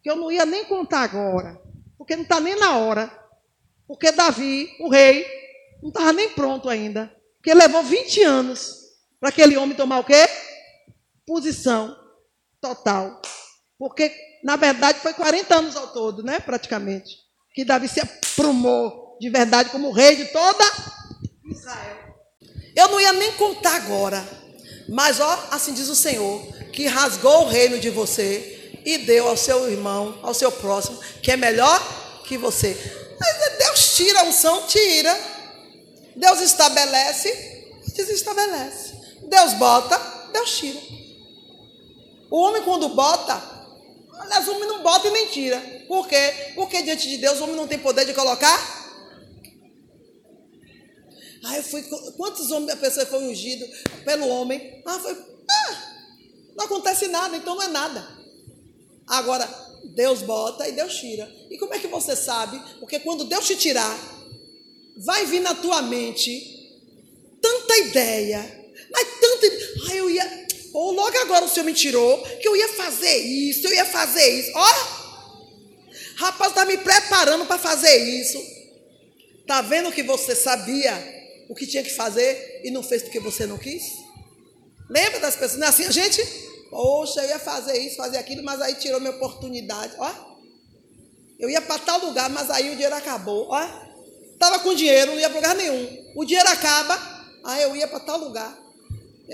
que 0.03 0.11
eu 0.11 0.17
não 0.17 0.33
ia 0.33 0.47
nem 0.47 0.65
contar 0.65 1.03
agora, 1.03 1.61
porque 1.99 2.17
não 2.17 2.23
está 2.23 2.41
nem 2.41 2.59
na 2.59 2.79
hora. 2.79 3.20
Porque 3.91 4.13
Davi, 4.13 4.73
o 4.79 4.89
rei, 4.89 5.27
não 5.83 5.89
estava 5.89 6.13
nem 6.13 6.29
pronto 6.29 6.69
ainda. 6.69 7.13
Porque 7.37 7.53
levou 7.53 7.83
20 7.83 8.23
anos 8.23 8.77
para 9.19 9.31
aquele 9.31 9.57
homem 9.57 9.77
tomar 9.77 9.99
o 9.99 10.05
quê? 10.05 10.29
Posição 11.27 11.99
total. 12.61 13.21
Porque, 13.77 14.15
na 14.45 14.55
verdade, 14.55 15.01
foi 15.01 15.13
40 15.13 15.57
anos 15.57 15.75
ao 15.75 15.89
todo, 15.89 16.23
né? 16.23 16.39
Praticamente. 16.39 17.17
Que 17.53 17.65
Davi 17.65 17.89
se 17.89 17.99
aprumou 17.99 19.19
de 19.21 19.29
verdade 19.29 19.71
como 19.71 19.91
rei 19.91 20.15
de 20.15 20.27
toda 20.27 20.65
Israel. 21.51 22.15
Eu 22.77 22.91
não 22.91 23.01
ia 23.01 23.13
nem 23.13 23.33
contar 23.33 23.75
agora. 23.75 24.25
Mas, 24.89 25.19
ó, 25.19 25.49
assim 25.51 25.75
diz 25.75 25.89
o 25.89 25.97
Senhor, 25.97 26.41
que 26.73 26.87
rasgou 26.87 27.43
o 27.43 27.49
reino 27.49 27.77
de 27.81 27.91
você 27.91 28.81
e 28.85 28.99
deu 28.99 29.27
ao 29.27 29.37
seu 29.37 29.69
irmão, 29.69 30.17
ao 30.23 30.33
seu 30.33 30.53
próximo, 30.53 31.01
que 31.21 31.33
é 31.33 31.37
melhor 31.37 32.23
que 32.25 32.39
você. 32.39 32.77
Mas 33.21 33.59
Deus 33.59 33.80
tira 33.95 34.21
a 34.21 34.25
unção, 34.25 34.67
tira. 34.67 35.19
Deus 36.17 36.41
estabelece, 36.41 37.73
desestabelece. 37.95 38.95
Deus 39.29 39.55
bota, 39.55 39.99
Deus 40.33 40.59
tira. 40.59 40.81
O 42.31 42.41
homem 42.41 42.63
quando 42.63 42.89
bota, 42.91 43.43
aliás, 44.21 44.47
o 44.47 44.55
homem 44.55 44.69
não 44.69 44.83
bota 44.83 45.09
e 45.09 45.11
nem 45.11 45.27
tira. 45.27 45.59
Por 45.89 46.07
quê? 46.07 46.53
Porque 46.55 46.83
diante 46.83 47.09
de 47.09 47.19
Deus 47.19 47.41
o 47.41 47.45
homem 47.45 47.57
não 47.57 47.67
tem 47.67 47.79
poder 47.79 48.05
de 48.05 48.15
colocar. 48.15 48.81
Ah, 51.45 51.57
eu 51.57 51.63
fui. 51.63 51.83
Quantos 52.17 52.51
homens 52.51 52.73
a 52.73 52.77
pessoa 52.77 53.07
foi 53.07 53.25
ungido 53.25 53.67
pelo 54.05 54.29
homem? 54.29 54.83
Ah, 54.87 54.99
foi. 54.99 55.13
Ah, 55.51 55.95
não 56.55 56.67
acontece 56.67 57.09
nada, 57.09 57.37
então 57.37 57.55
não 57.55 57.63
é 57.63 57.69
nada. 57.69 58.07
Agora, 59.07 59.49
Deus 60.01 60.23
bota 60.23 60.67
e 60.67 60.73
Deus 60.73 60.95
tira. 60.95 61.31
E 61.51 61.59
como 61.59 61.75
é 61.75 61.79
que 61.79 61.87
você 61.87 62.17
sabe? 62.17 62.59
Porque 62.79 62.99
quando 63.01 63.25
Deus 63.25 63.47
te 63.47 63.55
tirar, 63.55 63.95
vai 64.97 65.27
vir 65.27 65.41
na 65.41 65.55
tua 65.55 65.83
mente 65.83 66.43
tanta 67.39 67.77
ideia, 67.77 68.73
mas 68.91 69.07
tanta. 69.21 69.47
Ah, 69.91 69.95
eu 69.95 70.09
ia. 70.09 70.47
Ou 70.73 70.93
logo 70.93 71.19
agora 71.19 71.45
o 71.45 71.49
Senhor 71.51 71.67
me 71.67 71.75
tirou, 71.75 72.23
que 72.23 72.49
eu 72.49 72.57
ia 72.57 72.69
fazer 72.69 73.15
isso, 73.19 73.67
eu 73.67 73.75
ia 73.75 73.85
fazer 73.85 74.27
isso. 74.41 74.53
Ó! 74.55 74.73
Rapaz, 76.17 76.53
está 76.53 76.65
me 76.65 76.79
preparando 76.79 77.45
para 77.45 77.59
fazer 77.59 77.99
isso. 77.99 78.43
Está 79.43 79.61
vendo 79.61 79.93
que 79.93 80.03
você 80.03 80.35
sabia 80.35 80.95
o 81.51 81.55
que 81.55 81.67
tinha 81.67 81.83
que 81.83 81.93
fazer 81.93 82.63
e 82.65 82.71
não 82.71 82.83
fez 82.83 83.03
porque 83.03 83.21
você 83.21 83.45
não 83.47 83.59
quis? 83.59 83.83
Lembra 84.89 85.21
das 85.21 85.37
pessoas? 85.37 85.59
Não 85.59 85.67
é 85.67 85.69
assim, 85.71 85.93
gente? 85.93 86.23
Poxa, 86.71 87.21
eu 87.23 87.31
ia 87.31 87.39
fazer 87.39 87.77
isso, 87.79 87.97
fazer 87.97 88.17
aquilo, 88.17 88.45
mas 88.45 88.61
aí 88.61 88.75
tirou 88.77 89.01
minha 89.01 89.13
oportunidade. 89.13 89.93
Ó, 89.99 90.13
eu 91.39 91.51
ia 91.51 91.61
para 91.61 91.79
tal 91.81 91.99
lugar, 92.07 92.31
mas 92.31 92.49
aí 92.49 92.69
o 92.71 92.75
dinheiro 92.75 92.95
acabou. 92.95 93.49
Ó, 93.51 93.61
estava 94.33 94.61
com 94.61 94.75
dinheiro, 94.75 95.13
não 95.13 95.19
ia 95.19 95.29
para 95.29 95.41
lugar 95.41 95.57
nenhum. 95.57 96.13
O 96.15 96.25
dinheiro 96.25 96.49
acaba, 96.49 96.97
aí 97.45 97.63
eu 97.63 97.75
ia 97.75 97.89
para 97.89 98.01
tal 98.01 98.19
lugar. 98.19 98.57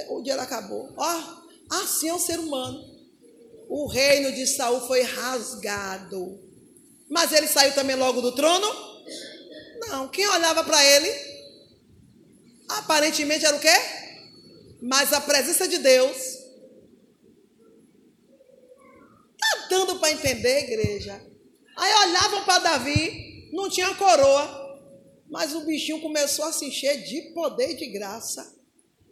O 0.09 0.20
dinheiro 0.20 0.40
acabou. 0.40 0.92
Ó, 0.96 1.22
assim 1.70 2.09
é 2.09 2.14
o 2.14 2.18
ser 2.18 2.38
humano. 2.38 2.96
O 3.68 3.87
reino 3.87 4.33
de 4.33 4.46
Saul 4.46 4.81
foi 4.87 5.03
rasgado. 5.03 6.40
Mas 7.11 7.33
ele 7.33 7.46
saiu 7.46 7.75
também 7.75 7.96
logo 7.96 8.20
do 8.20 8.33
trono? 8.33 8.66
Não. 9.81 10.09
Quem 10.09 10.27
olhava 10.29 10.64
para 10.64 10.83
ele? 10.85 11.12
Aparentemente 12.68 13.44
era 13.44 13.57
o 13.57 13.61
quê? 13.61 13.75
Mas 14.81 15.12
a 15.12 15.20
presença 15.20 15.68
de 15.68 15.79
Deus 15.79 16.36
dando 19.76 19.98
para 19.98 20.12
entender, 20.12 20.64
igreja. 20.64 21.20
Aí 21.76 22.08
olhavam 22.08 22.44
para 22.44 22.60
Davi, 22.60 23.50
não 23.52 23.68
tinha 23.68 23.94
coroa, 23.94 24.80
mas 25.30 25.54
o 25.54 25.60
bichinho 25.66 26.00
começou 26.00 26.46
a 26.46 26.52
se 26.52 26.64
encher 26.64 27.04
de 27.04 27.34
poder 27.34 27.72
e 27.72 27.76
de 27.76 27.86
graça. 27.86 28.54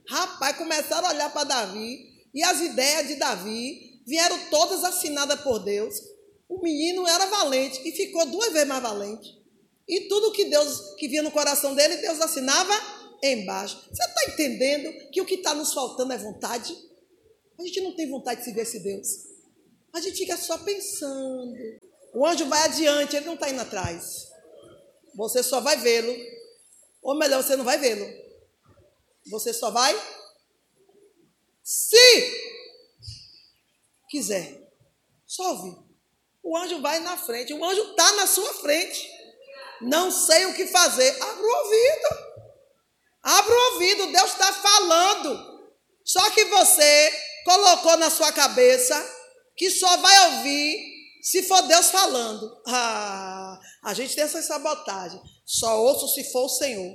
Rapaz, 0.09 0.57
começaram 0.57 1.09
a 1.09 1.11
olhar 1.11 1.33
para 1.33 1.45
Davi, 1.45 2.15
e 2.33 2.43
as 2.43 2.61
ideias 2.61 3.09
de 3.09 3.17
Davi 3.17 4.01
vieram 4.07 4.39
todas 4.51 4.83
assinadas 4.85 5.41
por 5.41 5.59
Deus. 5.59 5.95
O 6.49 6.61
menino 6.63 7.07
era 7.07 7.27
valente 7.27 7.81
e 7.87 7.93
ficou 7.93 8.27
duas 8.27 8.53
vezes 8.53 8.69
mais 8.69 8.83
valente. 8.83 9.29
E 9.87 10.09
tudo 10.09 10.33
que 10.33 10.47
Deus 10.47 10.95
que 10.97 11.09
via 11.09 11.23
no 11.23 11.31
coração 11.31 11.75
dele, 11.75 11.99
Deus 11.99 12.21
assinava 12.21 12.73
embaixo. 13.23 13.77
Você 13.91 14.03
está 14.03 14.33
entendendo 14.33 15.11
que 15.11 15.21
o 15.21 15.27
que 15.27 15.35
está 15.35 15.55
nos 15.55 15.73
faltando 15.73 16.13
é 16.13 16.19
vontade? 16.19 16.75
A 17.59 17.63
gente 17.63 17.81
não 17.83 17.95
tem 17.95 18.09
vontade 18.09 18.41
de 18.41 18.47
se 18.47 18.53
ver 18.53 18.63
esse 18.63 18.81
Deus. 18.81 19.34
A 19.95 20.01
gente 20.01 20.19
fica 20.19 20.37
só 20.37 20.59
pensando. 20.59 21.55
O 22.13 22.27
anjo 22.27 22.47
vai 22.47 22.65
adiante, 22.65 23.15
ele 23.15 23.27
não 23.27 23.35
está 23.35 23.49
indo 23.49 23.61
atrás. 23.61 24.29
Você 25.15 25.41
só 25.41 25.61
vai 25.61 25.77
vê-lo. 25.77 26.13
Ou 27.01 27.15
melhor, 27.17 27.43
você 27.43 27.55
não 27.55 27.65
vai 27.65 27.79
vê-lo. 27.79 28.05
Você 29.31 29.53
só 29.53 29.71
vai 29.71 29.95
se 31.63 31.97
quiser. 34.09 34.69
Só 35.25 35.51
ouvir. 35.51 35.79
O 36.43 36.57
anjo 36.57 36.81
vai 36.83 36.99
na 36.99 37.17
frente. 37.17 37.55
O 37.55 37.65
anjo 37.65 37.91
está 37.91 38.13
na 38.15 38.27
sua 38.27 38.53
frente. 38.55 39.09
Não 39.81 40.11
sei 40.11 40.47
o 40.47 40.55
que 40.55 40.67
fazer. 40.67 41.11
Abra 41.23 41.47
o 41.47 41.57
ouvido. 41.65 42.09
Abra 43.23 43.55
o 43.55 43.73
ouvido. 43.75 44.13
Deus 44.13 44.33
está 44.33 44.53
falando. 44.53 45.71
Só 46.05 46.31
que 46.31 46.45
você 46.47 47.13
colocou 47.45 47.97
na 47.97 48.11
sua 48.11 48.33
cabeça 48.33 49.14
que 49.57 49.71
só 49.71 49.97
vai 49.99 50.37
ouvir 50.37 50.95
se 51.23 51.43
for 51.43 51.63
Deus 51.63 51.91
falando. 51.91 52.63
Ah, 52.67 53.61
a 53.83 53.95
gente 53.95 54.15
tem 54.15 54.25
essa 54.25 54.43
sabotagem. 54.43 55.21
Só 55.45 55.83
ouço 55.83 56.09
se 56.09 56.31
for 56.33 56.45
o 56.45 56.49
Senhor. 56.49 56.95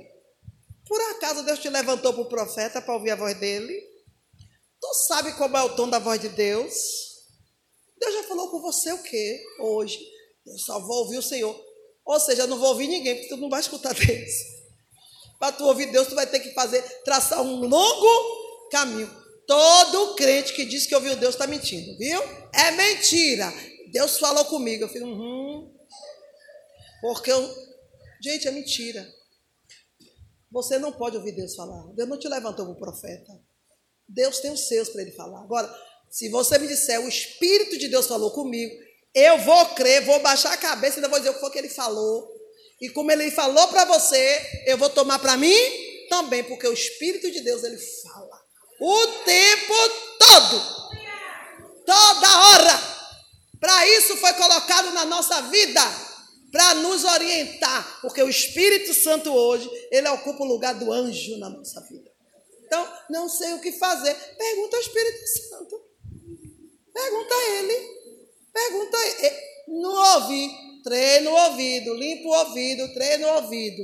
Por 0.86 1.00
acaso 1.12 1.42
Deus 1.42 1.58
te 1.58 1.68
levantou 1.68 2.12
para 2.12 2.22
o 2.22 2.28
profeta 2.28 2.82
para 2.82 2.94
ouvir 2.94 3.10
a 3.10 3.16
voz 3.16 3.38
dele? 3.38 3.80
Tu 4.80 4.94
sabe 5.08 5.32
como 5.34 5.56
é 5.56 5.62
o 5.62 5.76
tom 5.76 5.88
da 5.88 5.98
voz 5.98 6.20
de 6.20 6.28
Deus? 6.30 6.74
Deus 7.98 8.14
já 8.14 8.22
falou 8.24 8.50
com 8.50 8.60
você 8.60 8.92
o 8.92 9.02
quê 9.02 9.44
hoje? 9.60 9.98
Eu 10.46 10.58
só 10.58 10.80
vou 10.80 11.04
ouvir 11.04 11.18
o 11.18 11.22
Senhor. 11.22 11.54
Ou 12.04 12.18
seja, 12.18 12.42
eu 12.42 12.46
não 12.46 12.58
vou 12.58 12.70
ouvir 12.70 12.88
ninguém, 12.88 13.14
porque 13.14 13.28
tu 13.28 13.36
não 13.36 13.50
vai 13.50 13.60
escutar 13.60 13.92
Deus. 13.94 14.32
Para 15.38 15.52
tu 15.52 15.64
ouvir 15.64 15.86
Deus, 15.92 16.08
tu 16.08 16.14
vai 16.14 16.26
ter 16.26 16.40
que 16.40 16.52
fazer, 16.52 16.82
traçar 17.04 17.40
um 17.42 17.66
longo 17.66 18.68
caminho. 18.70 19.19
Todo 19.46 20.14
crente 20.14 20.52
que 20.52 20.64
diz 20.64 20.86
que 20.86 20.94
ouviu 20.94 21.16
Deus 21.16 21.34
está 21.34 21.46
mentindo, 21.46 21.96
viu? 21.98 22.22
É 22.52 22.70
mentira. 22.70 23.52
Deus 23.92 24.18
falou 24.18 24.44
comigo. 24.44 24.84
Eu 24.84 24.88
falei, 24.88 25.02
uhum. 25.02 25.74
Porque 27.00 27.32
eu. 27.32 27.70
Gente, 28.22 28.46
é 28.46 28.50
mentira. 28.50 29.06
Você 30.50 30.78
não 30.78 30.92
pode 30.92 31.16
ouvir 31.16 31.32
Deus 31.32 31.54
falar. 31.54 31.92
Deus 31.94 32.08
não 32.08 32.18
te 32.18 32.28
levantou 32.28 32.66
como 32.66 32.78
profeta. 32.78 33.32
Deus 34.08 34.40
tem 34.40 34.50
os 34.50 34.66
seus 34.66 34.88
para 34.88 35.02
ele 35.02 35.12
falar. 35.12 35.40
Agora, 35.40 35.72
se 36.10 36.28
você 36.28 36.58
me 36.58 36.66
disser, 36.66 37.00
o 37.00 37.08
Espírito 37.08 37.78
de 37.78 37.88
Deus 37.88 38.06
falou 38.06 38.32
comigo, 38.32 38.74
eu 39.14 39.38
vou 39.38 39.66
crer, 39.66 40.04
vou 40.04 40.18
baixar 40.20 40.52
a 40.52 40.56
cabeça 40.56 40.96
e 40.96 40.98
ainda 40.98 41.08
vou 41.08 41.18
dizer 41.18 41.30
o 41.30 41.34
que 41.34 41.40
foi 41.40 41.50
que 41.50 41.58
ele 41.58 41.68
falou. 41.68 42.28
E 42.80 42.88
como 42.90 43.12
ele 43.12 43.30
falou 43.30 43.68
para 43.68 43.84
você, 43.84 44.64
eu 44.66 44.76
vou 44.76 44.90
tomar 44.90 45.18
para 45.20 45.36
mim 45.36 45.54
também, 46.08 46.42
porque 46.42 46.66
o 46.66 46.72
Espírito 46.72 47.30
de 47.30 47.40
Deus 47.40 47.62
ele 47.62 47.78
fala. 47.78 48.39
O 48.80 49.06
tempo 49.24 49.74
todo. 50.18 50.80
Toda 51.84 52.48
hora. 52.48 52.90
Para 53.60 53.86
isso 53.88 54.16
foi 54.16 54.32
colocado 54.32 54.90
na 54.92 55.04
nossa 55.04 55.42
vida. 55.42 55.80
Para 56.50 56.74
nos 56.74 57.04
orientar. 57.04 58.00
Porque 58.00 58.22
o 58.22 58.28
Espírito 58.28 58.94
Santo 58.94 59.32
hoje, 59.32 59.70
ele 59.90 60.08
ocupa 60.08 60.42
o 60.42 60.48
lugar 60.48 60.74
do 60.74 60.90
anjo 60.90 61.36
na 61.38 61.50
nossa 61.50 61.80
vida. 61.82 62.10
Então, 62.64 62.88
não 63.10 63.28
sei 63.28 63.52
o 63.54 63.60
que 63.60 63.72
fazer. 63.72 64.14
Pergunta 64.14 64.76
ao 64.76 64.82
Espírito 64.82 65.26
Santo. 65.48 65.80
Pergunta 66.92 67.34
a 67.34 67.50
ele. 67.56 67.88
Pergunta 68.52 68.96
a 68.96 69.06
ele. 69.06 69.36
No 69.68 69.90
ouvido. 70.14 70.82
Treina 70.82 71.30
o 71.30 71.34
ouvido. 71.34 71.94
Limpa 71.94 72.28
o 72.28 72.32
ouvido. 72.32 72.94
Treina 72.94 73.26
o 73.26 73.42
ouvido. 73.42 73.82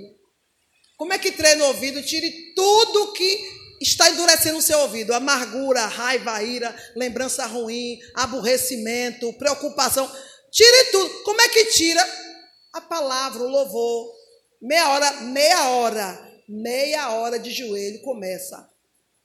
Como 0.96 1.12
é 1.12 1.18
que 1.18 1.32
treina 1.32 1.64
o 1.64 1.68
ouvido? 1.68 2.02
Tire 2.02 2.54
tudo 2.54 3.12
que 3.12 3.65
está 3.80 4.10
endurecendo 4.10 4.58
o 4.58 4.62
seu 4.62 4.78
ouvido. 4.80 5.12
Amargura, 5.12 5.86
raiva, 5.86 6.42
ira, 6.42 6.74
lembrança 6.94 7.46
ruim, 7.46 7.98
aborrecimento, 8.14 9.32
preocupação. 9.34 10.10
Tire 10.50 10.84
tudo. 10.90 11.22
Como 11.22 11.40
é 11.40 11.48
que 11.48 11.66
tira? 11.66 12.02
A 12.72 12.80
palavra, 12.80 13.42
o 13.42 13.48
louvor. 13.48 14.14
Meia 14.60 14.88
hora, 14.88 15.12
meia 15.22 15.68
hora, 15.70 16.40
meia 16.48 17.10
hora 17.10 17.38
de 17.38 17.50
joelho 17.50 18.00
começa. 18.02 18.68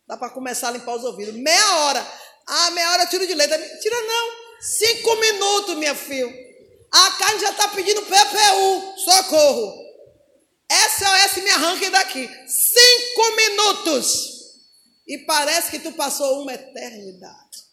Dá 0.08 0.18
para 0.18 0.30
começar 0.30 0.68
a 0.68 0.72
limpar 0.72 0.96
os 0.96 1.04
ouvidos. 1.04 1.34
Meia 1.36 1.78
hora. 1.78 2.06
Ah, 2.48 2.72
meia 2.72 2.92
hora 2.92 3.06
tiro 3.06 3.26
de 3.26 3.34
leite. 3.34 3.80
Tira 3.82 4.02
não. 4.02 4.32
Cinco 4.60 5.16
minutos, 5.16 5.76
minha 5.78 5.96
filha. 5.96 6.32
A 6.92 7.12
carne 7.12 7.40
já 7.40 7.52
está 7.52 7.70
pedindo 7.70 8.02
PPU. 8.02 8.94
Socorro. 8.98 9.82
SOS 10.70 11.44
me 11.44 11.50
arranque 11.50 11.90
daqui. 11.90 12.30
Cinco 12.48 13.36
minutos. 13.36 14.31
E 15.12 15.18
parece 15.26 15.70
que 15.70 15.80
tu 15.80 15.92
passou 15.92 16.42
uma 16.42 16.54
eternidade. 16.54 17.66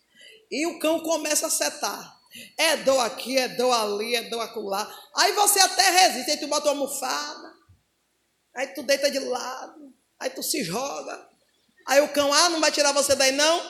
E 0.50 0.66
o 0.66 0.80
cão 0.80 0.98
começa 0.98 1.46
a 1.46 1.50
setar. 1.50 2.18
É 2.58 2.78
dor 2.78 2.98
aqui, 2.98 3.38
é 3.38 3.46
dor 3.46 3.72
ali, 3.72 4.16
é 4.16 4.22
dor 4.22 4.40
acolá. 4.40 4.92
Aí 5.14 5.30
você 5.34 5.60
até 5.60 5.88
resiste, 5.88 6.32
aí 6.32 6.36
tu 6.38 6.48
bota 6.48 6.68
uma 6.68 6.72
almofada, 6.72 7.54
aí 8.56 8.66
tu 8.74 8.82
deita 8.82 9.08
de 9.08 9.20
lado, 9.20 9.94
aí 10.18 10.30
tu 10.30 10.42
se 10.42 10.64
joga. 10.64 11.28
Aí 11.86 12.00
o 12.00 12.12
cão, 12.12 12.32
ah, 12.32 12.48
não 12.48 12.58
vai 12.58 12.72
tirar 12.72 12.90
você 12.90 13.14
daí 13.14 13.30
não? 13.30 13.62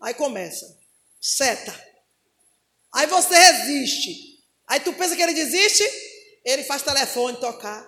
Aí 0.00 0.14
começa, 0.14 0.78
seta. 1.20 1.74
Aí 2.94 3.08
você 3.08 3.36
resiste. 3.36 4.38
Aí 4.68 4.78
tu 4.78 4.92
pensa 4.92 5.16
que 5.16 5.22
ele 5.22 5.34
desiste, 5.34 5.82
ele 6.44 6.62
faz 6.62 6.80
telefone 6.82 7.40
tocar. 7.40 7.84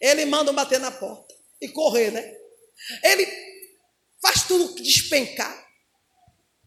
Ele 0.00 0.24
manda 0.24 0.50
um 0.50 0.54
bater 0.54 0.80
na 0.80 0.90
porta 0.90 1.32
e 1.60 1.68
correr, 1.68 2.10
né? 2.10 2.28
Ele 3.04 3.41
faz 4.22 4.44
tudo 4.44 4.74
despencar. 4.76 5.52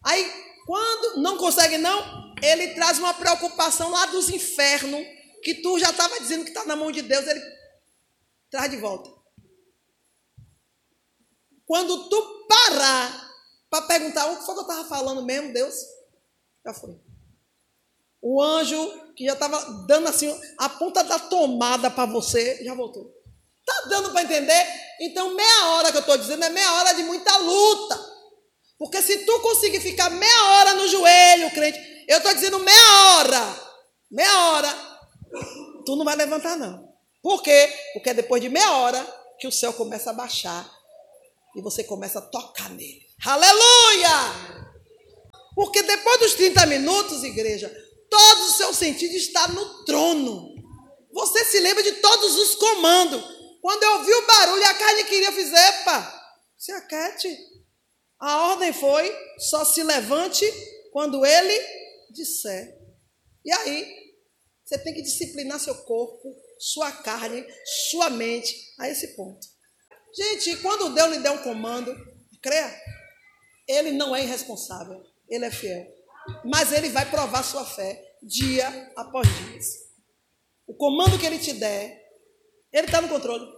Aí, 0.04 0.30
quando 0.66 1.22
não 1.22 1.38
consegue 1.38 1.78
não, 1.78 2.34
ele 2.42 2.74
traz 2.74 2.98
uma 2.98 3.14
preocupação 3.14 3.90
lá 3.90 4.06
dos 4.06 4.28
infernos, 4.28 5.04
que 5.42 5.54
tu 5.54 5.78
já 5.78 5.90
estava 5.90 6.20
dizendo 6.20 6.44
que 6.44 6.50
está 6.50 6.64
na 6.64 6.76
mão 6.76 6.92
de 6.92 7.02
Deus, 7.02 7.26
ele 7.26 7.40
traz 8.50 8.70
de 8.70 8.76
volta. 8.76 9.10
Quando 11.64 12.08
tu 12.08 12.46
parar 12.48 13.32
para 13.70 13.86
perguntar 13.86 14.26
o 14.26 14.38
que 14.38 14.44
foi 14.44 14.54
que 14.54 14.60
eu 14.60 14.68
estava 14.68 14.88
falando 14.88 15.24
mesmo, 15.24 15.52
Deus, 15.52 15.74
já 16.64 16.74
foi. 16.74 17.00
O 18.20 18.42
anjo 18.42 19.12
que 19.14 19.24
já 19.24 19.32
estava 19.32 19.58
dando 19.86 20.08
assim 20.08 20.28
a 20.58 20.68
ponta 20.68 21.02
da 21.02 21.18
tomada 21.18 21.90
para 21.90 22.10
você, 22.10 22.62
já 22.64 22.74
voltou. 22.74 23.15
Tá 23.66 23.82
dando 23.88 24.12
para 24.12 24.22
entender? 24.22 24.66
Então, 25.00 25.34
meia 25.34 25.66
hora 25.70 25.90
que 25.90 25.98
eu 25.98 26.00
estou 26.00 26.16
dizendo 26.16 26.44
é 26.44 26.50
meia 26.50 26.72
hora 26.74 26.94
de 26.94 27.02
muita 27.02 27.36
luta. 27.36 28.16
Porque 28.78 29.02
se 29.02 29.18
tu 29.24 29.40
conseguir 29.40 29.80
ficar 29.80 30.10
meia 30.10 30.44
hora 30.44 30.74
no 30.74 30.86
joelho, 30.86 31.50
crente, 31.50 32.04
eu 32.06 32.18
estou 32.18 32.32
dizendo 32.32 32.58
meia 32.60 33.16
hora, 33.16 33.60
meia 34.10 34.50
hora, 34.50 34.68
tu 35.84 35.96
não 35.96 36.04
vai 36.04 36.14
levantar, 36.14 36.56
não. 36.56 36.86
Por 37.22 37.42
quê? 37.42 37.72
Porque 37.92 38.10
é 38.10 38.14
depois 38.14 38.40
de 38.40 38.48
meia 38.48 38.70
hora 38.72 39.04
que 39.38 39.48
o 39.48 39.52
céu 39.52 39.72
começa 39.72 40.10
a 40.10 40.14
baixar 40.14 40.70
e 41.56 41.62
você 41.62 41.82
começa 41.82 42.18
a 42.18 42.22
tocar 42.22 42.70
nele. 42.70 43.02
Aleluia! 43.24 44.66
Porque 45.54 45.82
depois 45.82 46.20
dos 46.20 46.34
30 46.34 46.66
minutos, 46.66 47.24
igreja, 47.24 47.74
todo 48.10 48.40
o 48.40 48.52
seu 48.52 48.74
sentido 48.74 49.14
está 49.14 49.48
no 49.48 49.84
trono. 49.84 50.54
Você 51.12 51.44
se 51.46 51.60
lembra 51.60 51.82
de 51.82 51.92
todos 51.92 52.36
os 52.36 52.54
comandos. 52.56 53.35
Quando 53.66 53.82
eu 53.82 53.92
ouvi 53.94 54.14
o 54.14 54.26
barulho, 54.28 54.64
a 54.64 54.74
carne 54.74 55.02
queria, 55.02 55.26
eu 55.26 55.32
fiz, 55.32 55.52
epa, 55.52 56.38
se 56.56 56.70
aquete. 56.70 57.36
A 58.16 58.52
ordem 58.52 58.72
foi, 58.72 59.12
só 59.40 59.64
se 59.64 59.82
levante 59.82 60.44
quando 60.92 61.26
ele 61.26 61.52
disser. 62.12 62.78
E 63.44 63.52
aí, 63.52 64.14
você 64.64 64.78
tem 64.78 64.94
que 64.94 65.02
disciplinar 65.02 65.58
seu 65.58 65.74
corpo, 65.82 66.32
sua 66.60 66.92
carne, 66.92 67.44
sua 67.90 68.08
mente 68.08 68.54
a 68.78 68.88
esse 68.88 69.16
ponto. 69.16 69.44
Gente, 70.16 70.58
quando 70.58 70.94
Deus 70.94 71.10
lhe 71.10 71.18
der 71.18 71.32
um 71.32 71.42
comando, 71.42 71.92
creia, 72.40 72.72
ele 73.66 73.90
não 73.90 74.14
é 74.14 74.22
irresponsável, 74.22 75.02
ele 75.28 75.44
é 75.44 75.50
fiel. 75.50 75.92
Mas 76.44 76.70
ele 76.70 76.90
vai 76.90 77.10
provar 77.10 77.42
sua 77.42 77.64
fé 77.64 78.00
dia 78.22 78.92
após 78.94 79.26
dia. 79.26 79.60
O 80.68 80.74
comando 80.76 81.18
que 81.18 81.26
ele 81.26 81.40
te 81.40 81.52
der, 81.52 82.06
ele 82.72 82.86
está 82.86 83.00
no 83.00 83.08
controle. 83.08 83.55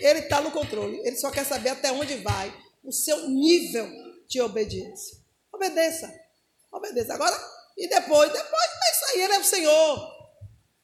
Ele 0.00 0.20
está 0.20 0.40
no 0.40 0.50
controle. 0.50 0.98
Ele 1.04 1.16
só 1.16 1.30
quer 1.30 1.44
saber 1.44 1.70
até 1.70 1.90
onde 1.92 2.16
vai 2.16 2.52
o 2.84 2.92
seu 2.92 3.28
nível 3.28 3.88
de 4.28 4.40
obediência. 4.40 5.18
Obedeça. 5.52 6.12
Obedeça. 6.70 7.14
Agora, 7.14 7.36
e 7.76 7.88
depois? 7.88 8.32
Depois 8.32 8.64
é 8.64 8.90
isso 8.90 9.04
aí, 9.04 9.22
ele 9.22 9.32
é 9.34 9.38
o 9.38 9.44
Senhor. 9.44 10.16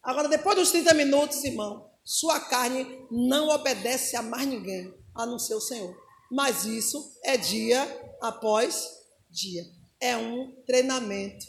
Agora, 0.02 0.28
depois 0.28 0.56
dos 0.56 0.70
30 0.70 0.94
minutos, 0.94 1.44
irmão, 1.44 1.90
sua 2.04 2.40
carne 2.40 3.06
não 3.10 3.48
obedece 3.48 4.16
a 4.16 4.22
mais 4.22 4.46
ninguém, 4.46 4.92
a 5.14 5.24
não 5.24 5.38
ser 5.38 5.54
o 5.54 5.60
Senhor. 5.60 5.96
Mas 6.30 6.64
isso 6.64 7.18
é 7.22 7.36
dia 7.36 7.82
após 8.20 8.88
dia. 9.30 9.64
É 10.00 10.16
um 10.16 10.62
treinamento 10.66 11.46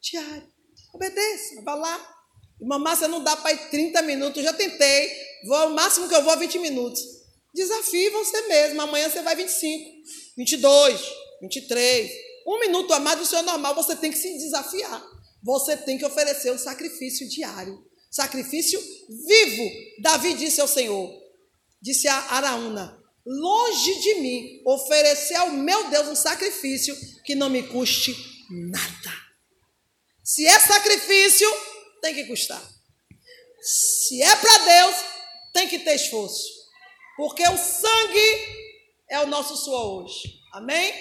diário. 0.00 0.46
Obedeça, 0.92 1.62
vá 1.62 1.74
lá. 1.74 2.15
Irmã 2.60 2.78
Márcia, 2.78 3.08
não 3.08 3.22
dá 3.22 3.36
para 3.36 3.52
ir 3.52 3.70
30 3.70 4.02
minutos, 4.02 4.42
já 4.42 4.52
tentei. 4.52 5.10
Vou, 5.44 5.68
o 5.68 5.74
máximo 5.74 6.08
que 6.08 6.14
eu 6.14 6.22
vou 6.22 6.32
é 6.32 6.36
20 6.36 6.58
minutos. 6.58 7.00
Desafie 7.54 8.10
você 8.10 8.42
mesmo. 8.48 8.80
Amanhã 8.82 9.08
você 9.08 9.22
vai 9.22 9.36
25, 9.36 9.90
22, 10.36 11.00
23. 11.40 12.10
Um 12.46 12.60
minuto 12.60 12.92
a 12.92 13.00
mais 13.00 13.18
do 13.18 13.26
seu 13.26 13.42
normal, 13.42 13.74
você 13.74 13.96
tem 13.96 14.10
que 14.10 14.18
se 14.18 14.36
desafiar. 14.38 15.02
Você 15.42 15.76
tem 15.76 15.98
que 15.98 16.04
oferecer 16.04 16.52
um 16.52 16.58
sacrifício 16.58 17.28
diário. 17.28 17.84
Sacrifício 18.10 18.80
vivo. 19.26 19.70
Davi 20.00 20.34
disse 20.34 20.60
ao 20.60 20.68
Senhor, 20.68 21.12
disse 21.82 22.08
a 22.08 22.16
Araúna, 22.32 22.96
longe 23.24 24.00
de 24.00 24.14
mim 24.16 24.62
oferecer 24.64 25.34
ao 25.34 25.50
meu 25.50 25.90
Deus 25.90 26.08
um 26.08 26.16
sacrifício 26.16 26.96
que 27.24 27.34
não 27.34 27.50
me 27.50 27.62
custe 27.64 28.16
nada. 28.50 29.12
Se 30.22 30.46
é 30.46 30.58
sacrifício, 30.58 31.48
tem 32.06 32.14
que 32.14 32.24
custar. 32.24 32.62
Se 33.60 34.22
é 34.22 34.36
para 34.36 34.58
Deus, 34.58 34.96
tem 35.52 35.68
que 35.68 35.80
ter 35.80 35.96
esforço. 35.96 36.44
Porque 37.16 37.42
o 37.48 37.56
sangue 37.56 38.76
é 39.10 39.18
o 39.20 39.26
nosso 39.26 39.56
suor 39.56 40.04
hoje. 40.04 40.40
Amém? 40.52 40.94